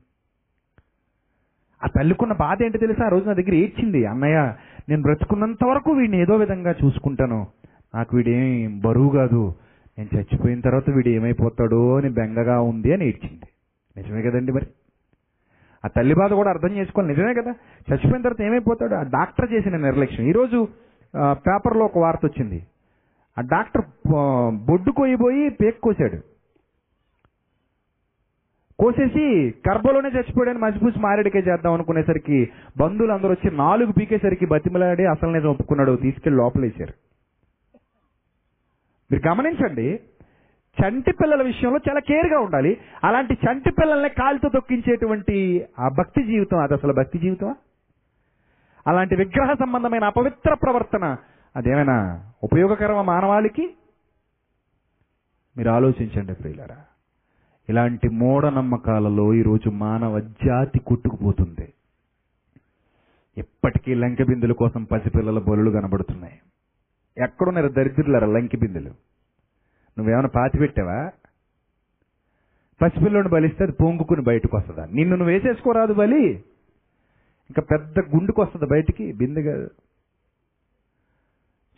[1.83, 3.05] ఆ తల్లికున్న బాధ ఏంటో తెలుసా?
[3.05, 4.05] ఆ రోజు నా దగ్గర ఏడ్చింది.
[4.05, 4.53] అన్నయ్య
[4.89, 7.47] నేను బ్రతుకున్నంత వరకు వీడిని ఏదో విధంగా చూసుకుంటాను.
[7.95, 9.55] నాకు వీడేం బరువు కాదు.
[9.97, 13.45] నేను చచ్చిపోయిన తర్వాత వీడు ఏమైపోతాడో అని బెంగగా ఉంది అని ఏడ్చింది.
[13.97, 14.65] నిజమే కదండి మరి?
[15.85, 17.13] ఆ తల్లి బాధ కూడా అర్థం చేసుకోవాలి.
[17.13, 17.51] నిజమే కదా?
[17.91, 18.95] చచ్చిపోయిన తర్వాత ఏమైపోతాడు?
[18.95, 20.27] ఆ డాక్టర్ చేసిన నిర్లక్ష్యం.
[20.27, 20.67] ఈరోజు
[21.31, 22.67] పేపర్లో ఒక వార్త వచ్చింది.
[23.37, 23.81] ఆ డాక్టర్
[24.65, 26.33] బొడ్డు కోయిపోయి పేక్ కోసాడు.
[28.79, 35.49] కోసేసి గర్భంలోనే చచ్చిపోయాడని మసిపూసి మారేడికే చేద్దాం అనుకునేసరికి బంధువులు అందరూ వచ్చి నాలుగు పీకేసరికి బతిమలాడి అసలు నేను
[35.49, 35.95] ఒప్పుకున్నాడు.
[35.95, 36.93] తీసుకెళ్ళి లోపలేశారు.
[39.11, 39.99] మీరు గమనించండి
[40.81, 42.77] చంటి పిల్లల విషయంలో చాలా కేర్గా ఉండాలి.
[43.03, 47.55] అలాంటి చంటి పిల్లల్ని కాలుతో తొక్కించేటువంటి ఆ భక్తి జీవితం అది అసలు భక్తి జీవితమా?
[48.87, 51.15] అలాంటి విగ్రహ సంబంధమైన అపవిత్ర ప్రవర్తన
[51.55, 53.73] అదేమైనా ఉపయోగకరమా మానవాళికి?
[55.57, 56.77] మీరు ఆలోచించండి ప్రియులరా.
[57.69, 61.73] ఇలాంటి మూఢనమ్మకాలలో ఈరోజు మానవ జాతి కొట్టుకుపోతుంది.
[63.37, 66.39] ఎప్పటికీ లంకె బిందుల కోసం పసిపిల్లల బలులు కనబడుతున్నాయి.
[67.23, 69.12] ఎక్కడున్నారు దరిద్రులరా లంకె బిందులు
[69.97, 71.11] నువ్వేమైనా పాతి పెట్టావా?
[72.81, 74.85] పసిపిల్లని బలిస్తే అది పొంగుకుని బయటకు వస్తుందా?
[74.85, 76.43] నిన్ను నువ్వు వేసేసుకోరాదు బలి.
[77.49, 79.11] ఇంకా పెద్ద గుండుకు వస్తుంది బయటికి?
[79.11, 79.67] బిందెగా.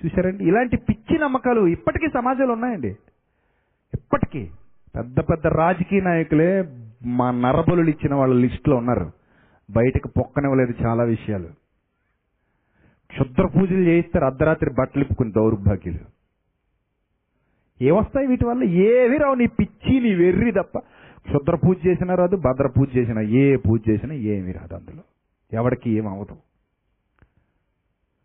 [0.05, 2.87] చూసారండి ఇలాంటి పిచ్చి నమ్మకాలు ఇప్పటికీ సమాజంలో ఉన్నాయండి.
[3.93, 4.49] ఇప్పటికీ.
[4.95, 9.11] పెద్ద పెద్ద రాజకీయ నాయకులే మా నరబలు ఇచ్చిన వాళ్ళ లిస్టులో ఉన్నారు.
[9.71, 11.47] బయటకు పొక్కనివ్వలేదు చాలా విషయాలు.
[13.11, 16.14] క్షుద్ర పూజలు చేయిస్తారు అర్ధరాత్రి బట్టలు ఇప్పుకుని దౌర్భాగ్యులు.
[17.81, 18.63] ఏమొస్తాయి వీటి వల్ల?
[18.63, 20.77] ఏవి రావు నీ పిచ్చి నీ వెర్రి తప్ప.
[21.25, 25.03] క్షుద్ర పూజ చేసినా రాదు భద్ర పూజ చేసినా ఏ పూజ చేసినా ఏమీ రాదు అందులో.
[25.53, 26.35] ఎవడికి ఏం అవ్వదు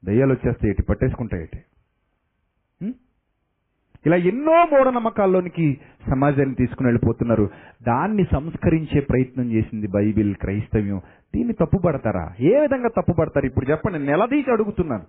[0.05, 0.83] దయ్యాలు వచ్చేస్తాయి ఏటి?
[0.83, 1.59] పట్టేసుకుంటాయి ఏటి?
[4.07, 5.81] ఇలా ఎన్నో మూఢనమ్మకాల్లోనికి
[6.11, 7.51] సమాజాన్ని తీసుకుని వెళ్ళిపోతున్నారు.
[7.83, 11.01] దాన్ని సంస్కరించే ప్రయత్నం చేసింది బైబిల్ క్రైస్తవ్యం.
[11.35, 12.35] దీన్ని తప్పుపడతారా?
[12.41, 13.47] ఏ విధంగా తప్పుపడతారు?
[13.47, 15.05] ఇప్పుడు చెప్పండి నిలదీసి అడుగుతున్నాను.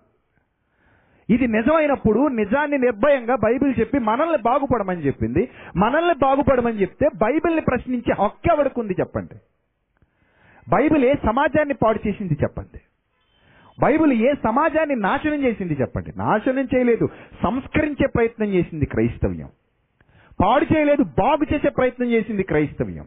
[1.32, 5.50] ఇది నిజమైనప్పుడు నిజాన్ని నిర్భయంగా బైబిల్ చెప్పి మనల్ని బాగుపడమని చెప్పింది.
[5.78, 9.36] మనల్ని బాగుపడమని చెప్తే బైబిల్ని ప్రశ్నించే హక్కు ఎవడుకుంది చెప్పండి.
[10.70, 12.80] బైబిల్ ఏ సమాజాన్ని పాడు చేసింది చెప్పండి.
[13.80, 16.14] బైబిల్ ఏ సమాజాన్ని నాశనం చేసింది చెప్పండి.
[16.18, 17.10] నాశనం చేయలేదు
[17.44, 19.50] సంస్కరించే ప్రయత్నం చేసింది క్రైస్తవ్యం.
[20.44, 23.06] పాడు చేయలేదు బాగు చేసే ప్రయత్నం చేసింది క్రైస్తవ్యం.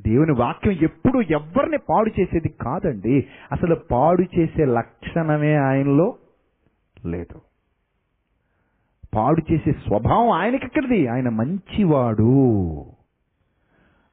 [0.00, 3.26] దేవుని వాక్యం ఎప్పుడు ఎవరిని పాడు చేసేది కాదండి.
[3.52, 6.16] అసలు పాడు చేసే లక్షణమే ఆయనలో
[7.08, 7.40] లేదు.
[9.14, 12.38] పాడు చేసే స్వభావం ఆయనకి ఎక్కడిది ఆయన మంచివాడు.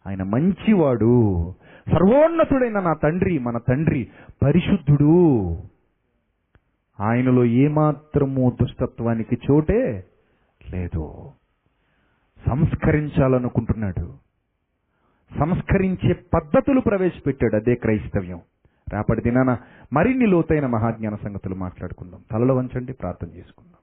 [0.07, 1.53] ఆయన మంచివాడు.
[1.87, 4.09] సర్వోన్నతుడైన నా తండ్రి మన తండ్రి
[4.43, 5.57] పరిశుద్ధుడు.
[6.99, 10.05] ఆయనలో ఏమాత్రము దుష్టత్వానికి చోటే
[10.73, 11.31] లేదు.
[12.47, 14.13] సంస్కరించాలనుకుంటున్నాడు.
[15.39, 17.55] సంస్కరించే పద్ధతులు ప్రవేశపెట్టాడు.
[17.55, 18.41] అదే క్రైస్తవ్యం.
[18.93, 19.57] రేపటి దినాన
[19.93, 22.19] మరిన్ని లోతైన మహాజ్ఞాన సంగతులు మాట్లాడుకుందాం.
[22.31, 23.79] తలలో వంచండి ప్రార్థన చేసుకుందాం.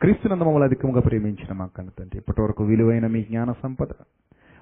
[0.00, 3.86] క్రీస్తునందు మమ్మల్ని అధికంగా ప్రేమించిన మా కన్న తండ్రి ఇప్పటివరకు విలువైన మీ జ్ఞాన సంపద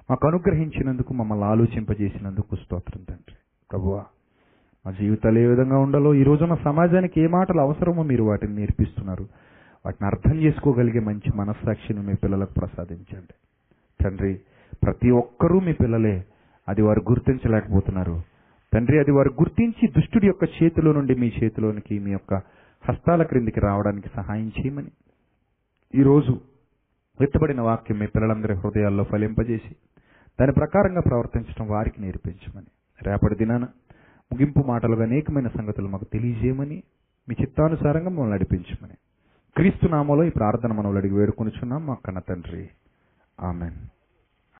[0.09, 3.35] మాకు అనుగ్రహించినందుకు మమ్మల్ని ఆలోచింపజేసినందుకు స్తోత్రం తండ్రి.
[3.71, 4.05] ప్రభువా
[4.85, 9.27] మా జీవితాలు ఏ విధంగా ఉండాలో ఈ రోజున సమాజానికి ఏ మాటలు అవసరమో మీరు వాటిని నేర్పిస్తున్నారు.
[9.85, 13.33] వాటిని అర్థం చేసుకోగలిగే మంచి మనస్సాక్షిని మీ పిల్లలకు ప్రసాదించండి.
[14.03, 14.41] తండ్రి
[14.83, 16.25] ప్రతి ఒక్కరూ మీ పిల్లలే.
[16.69, 18.30] అది వారు గుర్తించలేకపోతున్నారు.
[18.73, 22.33] తండ్రి అది వారు గుర్తించి దుష్టుడి యొక్క చేతిలో నుండి మీ చేతిలోనికి మీ యొక్క
[22.89, 24.91] హస్తాల క్రిందికి రావడానికి సహాయం చేయమని.
[25.95, 26.31] ఈరోజు
[27.19, 29.75] వెత్తబడిన వాక్యం మీ పిల్లలందరి హృదయాల్లో ఫలింపజేసి
[30.41, 32.65] దాని ప్రకారంగా ప్రవర్తించడం వారికి నేర్పించమని.
[33.01, 33.63] రేపటి దినాన
[34.31, 36.83] ముగింపు మాటలుగా అనేకమైన సంగతులు మాకు తెలియజేయమని
[37.29, 38.93] మీ చిత్తానుసారంగా మమ్మల్ని నడిపించమని.
[39.55, 42.69] క్రీస్తు నామలో ఈ ప్రార్థన మనవులు అడిగి వేడుకొనిచున్నాం మా కన్న తండ్రి.
[43.39, 44.00] ఆమెన్.